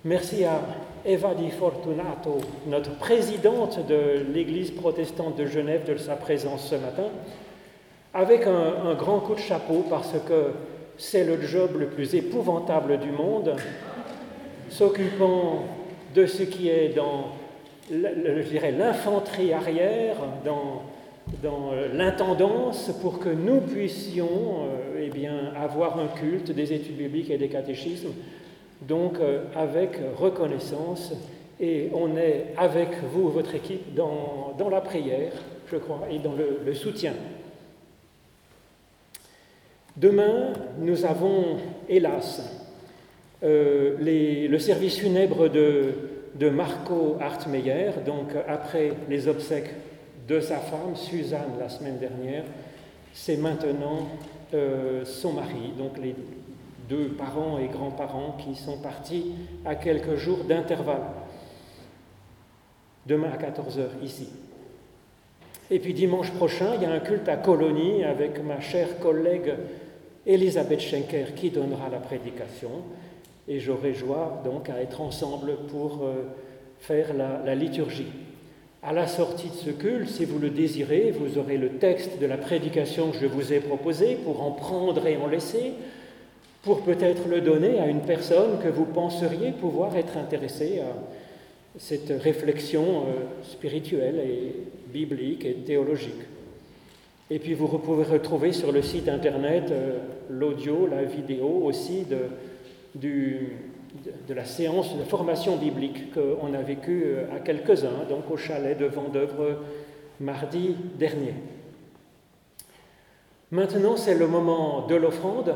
Merci 0.05 0.45
à 0.45 0.61
Eva 1.05 1.35
Di 1.35 1.51
Fortunato, 1.51 2.39
notre 2.67 2.97
présidente 2.97 3.85
de 3.87 4.25
l'Église 4.33 4.71
protestante 4.71 5.37
de 5.37 5.47
Genève, 5.47 5.85
de 5.85 5.97
sa 5.97 6.15
présence 6.15 6.69
ce 6.69 6.77
matin, 6.77 7.09
avec 8.15 8.47
un, 8.47 8.95
grand 8.95 9.19
coup 9.19 9.35
de 9.35 9.41
chapeau 9.41 9.85
parce 9.91 10.13
que 10.29 10.53
c'est 10.99 11.25
le 11.25 11.41
job 11.41 11.73
le 11.79 11.87
plus 11.87 12.15
épouvantable 12.15 12.99
du 12.99 13.11
monde, 13.11 13.57
s'occupant 14.69 15.65
de 16.15 16.27
ce 16.27 16.45
qui 16.45 16.69
est 16.69 16.95
dans 16.95 17.33
l'infanterie 17.91 19.53
arrière, 19.53 20.17
dans, 20.45 20.83
dans 21.43 21.73
l'intendance, 21.93 22.93
pour 23.01 23.19
que 23.19 23.29
nous 23.29 23.61
puissions 23.61 24.29
euh, 24.29 25.03
eh 25.05 25.09
bien, 25.09 25.53
avoir 25.61 25.99
un 25.99 26.07
culte, 26.07 26.53
des 26.53 26.73
études 26.73 26.97
bibliques 26.97 27.31
et 27.31 27.39
des 27.39 27.49
catéchismes, 27.49 28.13
donc 28.87 29.19
euh, 29.21 29.45
avec 29.57 29.99
reconnaissance. 30.17 31.13
Et 31.61 31.91
on 31.95 32.17
est 32.17 32.55
avec 32.57 32.89
vous, 33.13 33.29
votre 33.29 33.55
équipe, 33.55 33.95
dans, 33.95 34.55
dans 34.59 34.69
la 34.69 34.81
prière, 34.81 35.33
je 35.71 35.77
crois, 35.77 36.01
et 36.11 36.19
dans 36.19 36.33
le, 36.33 36.75
soutien. 36.75 37.13
Demain, 39.97 40.55
nous 40.79 41.05
avons, 41.05 41.59
hélas, 41.89 42.43
euh, 43.45 43.97
le 44.01 44.59
service 44.59 44.99
funèbre 44.99 45.49
de 45.49 45.95
de 46.35 46.49
Marco 46.49 47.17
Hartmeyer, 47.21 47.91
donc 48.07 48.31
après 48.49 48.93
les 49.09 49.29
obsèques 49.29 49.75
de 50.29 50.41
sa 50.41 50.59
femme, 50.59 50.97
Suzanne, 50.97 51.59
la 51.59 51.69
semaine 51.69 51.99
dernière, 51.99 52.45
c'est 53.13 53.37
maintenant 53.37 54.09
euh, 54.55 55.05
son 55.05 55.35
mari, 55.35 55.73
donc 55.77 55.99
les 55.99 56.15
deux 56.93 57.09
parents 57.09 57.59
et 57.59 57.69
grands-parents 57.69 58.37
qui 58.39 58.55
sont 58.55 58.77
partis 58.77 59.33
à 59.65 59.75
quelques 59.77 60.17
jours 60.17 60.45
d'intervalle. 60.45 61.07
Demain 63.07 63.31
à 63.33 63.39
14h 63.39 64.05
ici. 64.05 64.29
Et 65.71 65.79
puis 65.79 65.95
dimanche 65.95 66.31
prochain, 66.33 66.75
il 66.77 66.83
y 66.83 66.85
a 66.85 66.93
un 66.93 67.01
culte 67.01 67.31
à 67.31 67.37
Colonie 67.37 68.05
avec 68.05 68.45
ma 68.45 68.61
chère 68.61 68.99
collègue 68.99 69.55
Elisabeth 70.27 70.81
Schenker 70.81 71.35
qui 71.35 71.49
donnera 71.49 71.89
la 71.89 71.99
prédication 71.99 72.83
et 73.49 73.59
j'aurai 73.59 73.95
joie 73.95 74.43
donc 74.45 74.69
à 74.69 74.83
être 74.83 75.01
ensemble 75.01 75.57
pour 75.69 76.01
euh, 76.03 76.25
faire 76.79 77.15
la, 77.15 77.55
liturgie. 77.55 78.13
À 78.83 78.93
la 78.93 79.07
sortie 79.07 79.49
de 79.49 79.55
ce 79.55 79.71
culte, 79.71 80.11
si 80.11 80.27
vous 80.27 80.39
le 80.39 80.51
désirez, 80.51 81.11
vous 81.11 81.39
aurez 81.39 81.57
le 81.57 81.71
texte 81.71 82.21
de 82.21 82.27
la 82.27 82.37
prédication 82.37 83.13
que 83.13 83.19
je 83.19 83.27
vous 83.27 83.55
ai 83.55 83.61
proposé 83.61 84.17
pour 84.17 84.43
en 84.43 84.51
prendre 84.51 85.07
et 85.07 85.17
en 85.17 85.27
laisser, 85.27 85.73
pour 86.63 86.83
peut-être 86.83 87.29
le 87.29 87.41
donner 87.41 87.81
à 87.81 87.87
une 87.87 88.03
personne 88.03 88.59
que 88.63 88.69
vous 88.69 88.85
penseriez 88.85 89.51
pouvoir 89.51 89.97
être 89.97 90.17
intéressée 90.17 90.81
à 90.81 90.95
cette 91.79 92.13
réflexion 92.23 92.85
euh, 92.85 93.43
spirituelle 93.43 94.21
et 94.21 94.55
biblique 94.93 95.45
et 95.45 95.55
théologique. 95.55 96.23
Et 97.31 97.39
puis 97.39 97.55
vous 97.55 97.67
pouvez 97.67 98.05
retrouver 98.05 98.53
sur 98.53 98.73
le 98.73 98.83
site 98.83 99.09
internet 99.09 99.71
euh, 99.71 99.99
l'audio, 100.31 100.87
la 100.87 101.03
vidéo 101.03 101.63
aussi 101.65 102.05
de, 102.05 102.29
de 104.29 104.35
la 104.35 104.45
séance 104.45 104.97
de 104.97 105.03
formation 105.03 105.57
biblique 105.57 106.13
qu'on 106.13 106.55
a 106.55 106.63
vécue 106.63 107.05
euh, 107.07 107.37
à 107.37 107.41
quelques-uns, 107.41 108.05
donc 108.09 108.31
au 108.31 108.37
chalet 108.37 108.79
de 108.79 108.87
Vendœuvre 108.87 109.59
mardi 110.21 110.77
dernier. 110.99 111.35
Maintenant, 113.51 113.97
c'est 113.97 114.15
le 114.15 114.27
moment 114.27 114.87
de 114.87 114.95
l'offrande. 114.95 115.55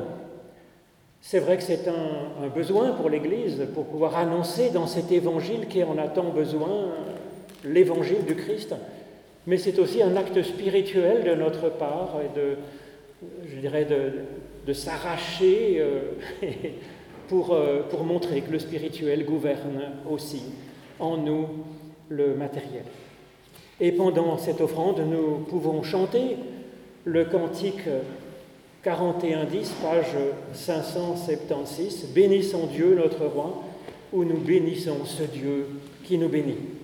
C'est 1.29 1.41
vrai 1.41 1.57
que 1.57 1.65
c'est 1.65 1.89
un, 1.89 2.47
besoin 2.55 2.93
pour 2.93 3.11
l'Église 3.11 3.67
pour 3.75 3.87
pouvoir 3.87 4.17
annoncer 4.17 4.71
dans 4.71 4.87
cet 4.87 5.11
évangile 5.11 5.67
qui 5.67 5.83
en 5.83 5.99
a 5.99 6.07
tant 6.07 6.31
besoin 6.31 6.93
l'évangile 7.65 8.25
du 8.25 8.37
Christ, 8.37 8.77
mais 9.45 9.59
c'est 9.59 9.81
aussi 9.81 10.05
un 10.05 10.15
acte 10.15 10.41
spirituel 10.45 11.25
de 11.25 11.35
notre 11.35 11.69
part 11.69 12.21
de, 12.37 12.59
je 13.45 13.59
dirais, 13.59 13.85
de, 13.85 14.13
de 14.69 14.73
s'arracher 14.73 15.79
euh, 15.81 16.13
pour, 17.29 17.55
euh, 17.55 17.83
pour 17.91 18.05
montrer 18.05 18.43
que 18.43 18.53
le 18.53 18.61
spirituel 18.61 19.25
gouverne 19.25 19.83
aussi 20.09 20.45
en 21.01 21.17
nous 21.17 21.49
le 22.09 22.37
matériel. 22.37 22.85
Et 23.81 23.91
pendant 23.91 24.39
cette 24.39 24.61
offrande, 24.61 25.01
nous 25.01 25.39
pouvons 25.39 25.83
chanter 25.83 26.37
le 27.05 27.25
cantique 27.25 27.89
41-10, 28.87 29.71
page 29.83 30.15
576, 30.55 32.07
Bénissons 32.15 32.67
Dieu 32.67 32.95
notre 32.95 33.27
roi, 33.27 33.65
où 34.13 34.23
nous 34.23 34.39
bénissons 34.39 35.05
ce 35.05 35.25
Dieu 35.25 35.67
qui 36.05 36.17
nous 36.19 36.29
bénit. 36.29 36.76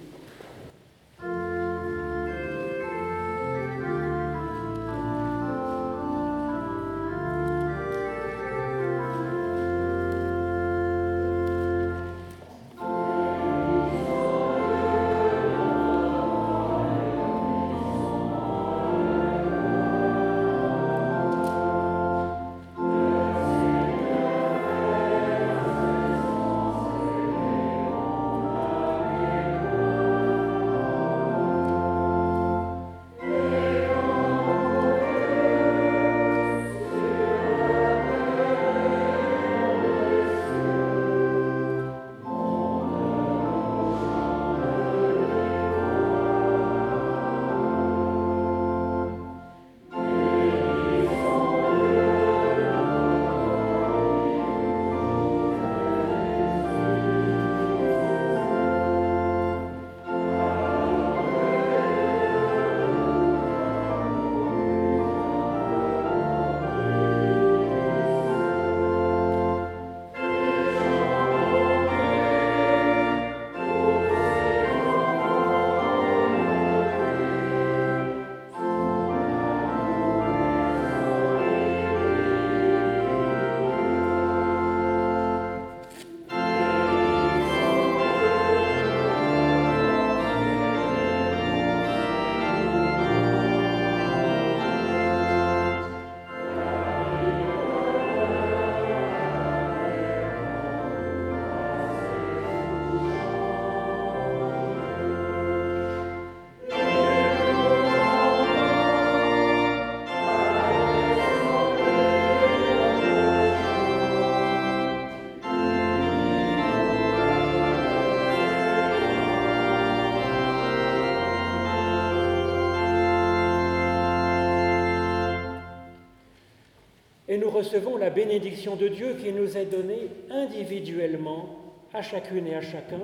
Recevons 127.53 127.97
la 127.97 128.11
bénédiction 128.11 128.77
de 128.77 128.89
Dieu 128.89 129.15
qui 129.15 129.33
nous 129.33 129.57
est 129.57 129.67
donnée 129.67 130.09
individuellement 130.31 131.51
à 131.93 132.03
chacune 132.03 132.47
et 132.47 132.55
à 132.55 132.61
chacun 132.63 133.01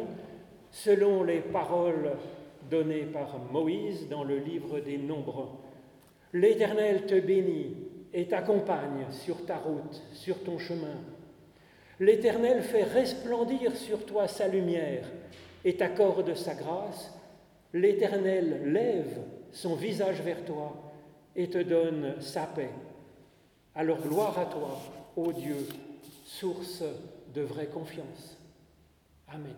selon 0.70 1.22
les 1.22 1.40
paroles 1.40 2.12
donné 2.70 3.03
par 3.03 3.38
Moïse 3.53 4.09
dans 4.09 4.24
le 4.24 4.38
livre 4.38 4.80
des 4.80 4.99
Nombres. 4.99 5.59
L'Éternel 6.32 7.07
te 7.07 7.18
bénit 7.18 7.76
et 8.12 8.26
t'accompagne 8.26 9.07
sur 9.11 9.44
ta 9.46 9.57
route, 9.57 10.03
sur 10.12 10.42
ton 10.42 10.59
chemin. 10.59 10.96
L'Éternel 12.01 12.62
fait 12.62 12.84
resplendir 12.84 13.74
sur 13.76 14.05
toi 14.05 14.28
sa 14.28 14.49
lumière 14.49 15.05
et 15.64 15.76
t'accorde 15.76 16.34
sa 16.34 16.55
grâce. 16.55 17.14
L'Éternel 17.72 18.62
lève 18.72 19.18
son 19.53 19.74
visage 19.74 20.20
vers 20.22 20.44
toi 20.44 20.74
et 21.34 21.49
te 21.49 21.59
donne 21.59 22.14
sa 22.20 22.42
paix. 22.42 22.70
Alors 23.79 24.01
gloire 24.01 24.37
à 24.37 24.47
toi, 24.47 24.76
ô 25.14 25.33
Dieu, 25.33 25.68
source 26.24 26.83
de 27.33 27.43
vraie 27.43 27.68
confiance. 27.68 28.37
Amen. 29.29 29.55